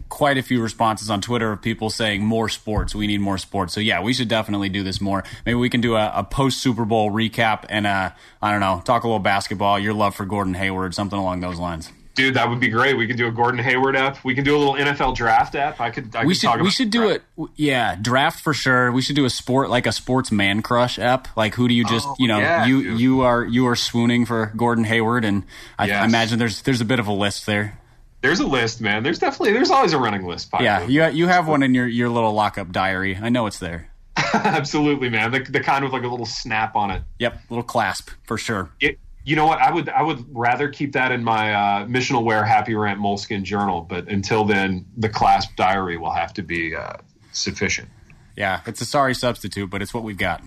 Quite 0.07 0.37
a 0.37 0.43
few 0.43 0.61
responses 0.61 1.09
on 1.09 1.19
Twitter 1.19 1.51
of 1.51 1.59
people 1.59 1.89
saying 1.89 2.23
more 2.23 2.47
sports. 2.47 2.93
We 2.93 3.07
need 3.07 3.21
more 3.21 3.39
sports. 3.39 3.73
So 3.73 3.79
yeah, 3.79 4.01
we 4.03 4.13
should 4.13 4.27
definitely 4.27 4.69
do 4.69 4.83
this 4.83 5.01
more. 5.01 5.23
Maybe 5.47 5.55
we 5.55 5.67
can 5.67 5.81
do 5.81 5.95
a, 5.95 6.11
a 6.15 6.23
post 6.23 6.59
Super 6.59 6.85
Bowl 6.85 7.09
recap 7.09 7.65
and 7.69 7.87
uh, 7.87 8.11
I 8.39 8.51
don't 8.51 8.59
know, 8.59 8.83
talk 8.85 9.03
a 9.03 9.07
little 9.07 9.19
basketball. 9.19 9.79
Your 9.79 9.95
love 9.95 10.13
for 10.13 10.25
Gordon 10.25 10.53
Hayward, 10.53 10.93
something 10.93 11.17
along 11.17 11.39
those 11.39 11.57
lines. 11.57 11.91
Dude, 12.15 12.35
that 12.35 12.47
would 12.47 12.59
be 12.59 12.67
great. 12.67 12.95
We 12.95 13.07
can 13.07 13.17
do 13.17 13.27
a 13.27 13.31
Gordon 13.31 13.59
Hayward 13.59 13.95
app. 13.95 14.23
We 14.23 14.35
can 14.35 14.43
do 14.43 14.55
a 14.55 14.59
little 14.59 14.75
NFL 14.75 15.15
draft 15.15 15.55
app. 15.55 15.81
I 15.81 15.89
could. 15.89 16.15
I 16.15 16.25
we 16.25 16.35
could 16.35 16.41
should. 16.41 16.61
we 16.61 16.69
should 16.69 16.91
do 16.91 17.09
it. 17.09 17.23
Yeah, 17.55 17.95
draft 17.95 18.41
for 18.41 18.53
sure. 18.53 18.91
We 18.91 19.01
should 19.01 19.15
do 19.15 19.25
a 19.25 19.31
sport 19.31 19.71
like 19.71 19.87
a 19.87 19.91
sports 19.91 20.31
man 20.31 20.61
crush 20.61 20.99
app. 20.99 21.27
Like 21.35 21.55
who 21.55 21.67
do 21.67 21.73
you 21.73 21.85
just 21.85 22.07
oh, 22.07 22.15
you 22.19 22.27
know 22.27 22.37
yeah, 22.37 22.65
you 22.65 22.83
dude. 22.83 22.99
you 22.99 23.21
are 23.21 23.43
you 23.43 23.67
are 23.67 23.75
swooning 23.75 24.27
for 24.27 24.51
Gordon 24.55 24.83
Hayward, 24.83 25.25
and 25.25 25.43
I, 25.79 25.87
yes. 25.87 26.03
I, 26.03 26.05
imagine 26.05 26.37
there's 26.37 26.61
there's 26.61 26.81
a 26.81 26.85
bit 26.85 26.99
of 26.99 27.07
a 27.07 27.13
list 27.13 27.47
there. 27.47 27.79
There's 28.21 28.39
a 28.39 28.47
list, 28.47 28.79
man. 28.79 29.01
There's 29.01 29.17
definitely 29.17 29.53
there's 29.53 29.71
always 29.71 29.93
a 29.93 29.99
running 29.99 30.23
list. 30.23 30.49
Yeah, 30.59 30.85
you 30.85 31.05
you 31.07 31.27
have 31.27 31.47
one 31.47 31.63
in 31.63 31.73
your 31.73 31.87
your 31.87 32.09
little 32.09 32.33
lockup 32.33 32.71
diary. 32.71 33.17
I 33.19 33.29
know 33.29 33.47
it's 33.47 33.59
there. 33.59 33.89
Absolutely, 34.33 35.09
man. 35.09 35.31
The, 35.31 35.39
the 35.39 35.59
kind 35.59 35.83
with 35.83 35.93
like 35.93 36.03
a 36.03 36.07
little 36.07 36.25
snap 36.25 36.75
on 36.75 36.91
it. 36.91 37.03
Yep, 37.19 37.39
little 37.49 37.63
clasp 37.63 38.11
for 38.23 38.37
sure. 38.37 38.69
It, 38.79 38.99
you 39.25 39.35
know 39.35 39.45
what? 39.45 39.59
I 39.59 39.71
would 39.71 39.89
I 39.89 40.01
would 40.01 40.25
rather 40.29 40.69
keep 40.69 40.93
that 40.93 41.11
in 41.11 41.23
my 41.23 41.53
uh, 41.53 41.85
missional 41.85 42.23
wear 42.23 42.43
happy 42.43 42.75
rant 42.75 42.99
moleskin 42.99 43.45
journal. 43.45 43.81
But 43.81 44.09
until 44.09 44.43
then, 44.43 44.85
the 44.97 45.09
clasp 45.09 45.55
diary 45.55 45.97
will 45.97 46.11
have 46.11 46.33
to 46.35 46.43
be 46.43 46.75
uh, 46.75 46.97
sufficient. 47.31 47.89
Yeah, 48.35 48.61
it's 48.65 48.81
a 48.81 48.85
sorry 48.85 49.15
substitute, 49.15 49.69
but 49.69 49.81
it's 49.81 49.93
what 49.93 50.03
we've 50.03 50.17
got. 50.17 50.41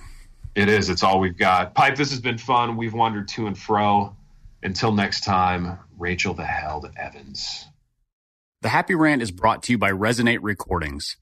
It 0.54 0.68
is. 0.68 0.88
It's 0.88 1.02
all 1.02 1.20
we've 1.20 1.36
got. 1.36 1.74
Pipe. 1.74 1.96
This 1.96 2.10
has 2.10 2.20
been 2.20 2.38
fun. 2.38 2.76
We've 2.76 2.94
wandered 2.94 3.28
to 3.28 3.46
and 3.46 3.56
fro. 3.56 4.16
Until 4.62 4.92
next 4.92 5.22
time, 5.22 5.78
Rachel 5.98 6.34
the 6.34 6.44
Held 6.44 6.90
Evans. 6.96 7.66
The 8.62 8.70
Happy 8.70 8.94
Rant 8.94 9.22
is 9.22 9.30
brought 9.30 9.62
to 9.64 9.72
you 9.72 9.78
by 9.78 9.90
Resonate 9.90 10.40
Recordings. 10.42 11.16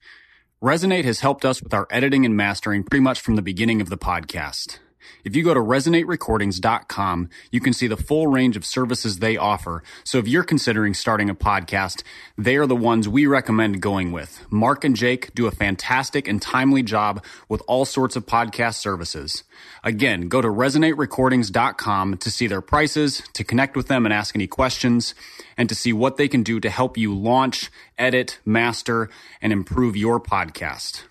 Resonate 0.63 1.03
has 1.03 1.19
helped 1.19 1.45
us 1.45 1.61
with 1.61 1.73
our 1.73 1.85
editing 1.91 2.25
and 2.25 2.35
mastering 2.35 2.83
pretty 2.83 3.03
much 3.03 3.19
from 3.19 3.35
the 3.35 3.41
beginning 3.41 3.81
of 3.81 3.89
the 3.89 3.97
podcast. 3.97 4.79
If 5.23 5.35
you 5.35 5.43
go 5.43 5.53
to 5.53 5.59
resonaterecordings.com, 5.59 7.29
you 7.51 7.59
can 7.59 7.73
see 7.73 7.87
the 7.87 7.97
full 7.97 8.27
range 8.27 8.55
of 8.55 8.65
services 8.65 9.19
they 9.19 9.37
offer. 9.37 9.83
So 10.03 10.17
if 10.17 10.27
you're 10.27 10.43
considering 10.43 10.93
starting 10.93 11.29
a 11.29 11.35
podcast, 11.35 12.03
they 12.37 12.55
are 12.57 12.67
the 12.67 12.75
ones 12.75 13.09
we 13.09 13.25
recommend 13.25 13.81
going 13.81 14.11
with. 14.11 14.45
Mark 14.51 14.83
and 14.83 14.95
Jake 14.95 15.33
do 15.33 15.47
a 15.47 15.51
fantastic 15.51 16.27
and 16.27 16.41
timely 16.41 16.83
job 16.83 17.23
with 17.49 17.61
all 17.67 17.85
sorts 17.85 18.15
of 18.15 18.25
podcast 18.25 18.75
services. 18.75 19.43
Again, 19.83 20.27
go 20.27 20.41
to 20.41 20.47
resonaterecordings.com 20.47 22.17
to 22.17 22.31
see 22.31 22.47
their 22.47 22.61
prices, 22.61 23.23
to 23.33 23.43
connect 23.43 23.75
with 23.75 23.87
them 23.87 24.05
and 24.05 24.13
ask 24.13 24.35
any 24.35 24.47
questions, 24.47 25.15
and 25.57 25.69
to 25.69 25.75
see 25.75 25.93
what 25.93 26.17
they 26.17 26.27
can 26.27 26.43
do 26.43 26.59
to 26.59 26.69
help 26.69 26.97
you 26.97 27.15
launch, 27.15 27.71
edit, 27.97 28.39
master, 28.45 29.09
and 29.41 29.53
improve 29.53 29.95
your 29.95 30.19
podcast. 30.19 31.03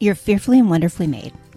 You're 0.00 0.16
fearfully 0.16 0.58
and 0.58 0.68
wonderfully 0.68 1.06
made. 1.06 1.32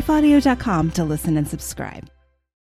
lifeaudio.com 0.00 0.90
to 0.92 1.04
listen 1.04 1.36
and 1.36 1.46
subscribe. 1.46 2.10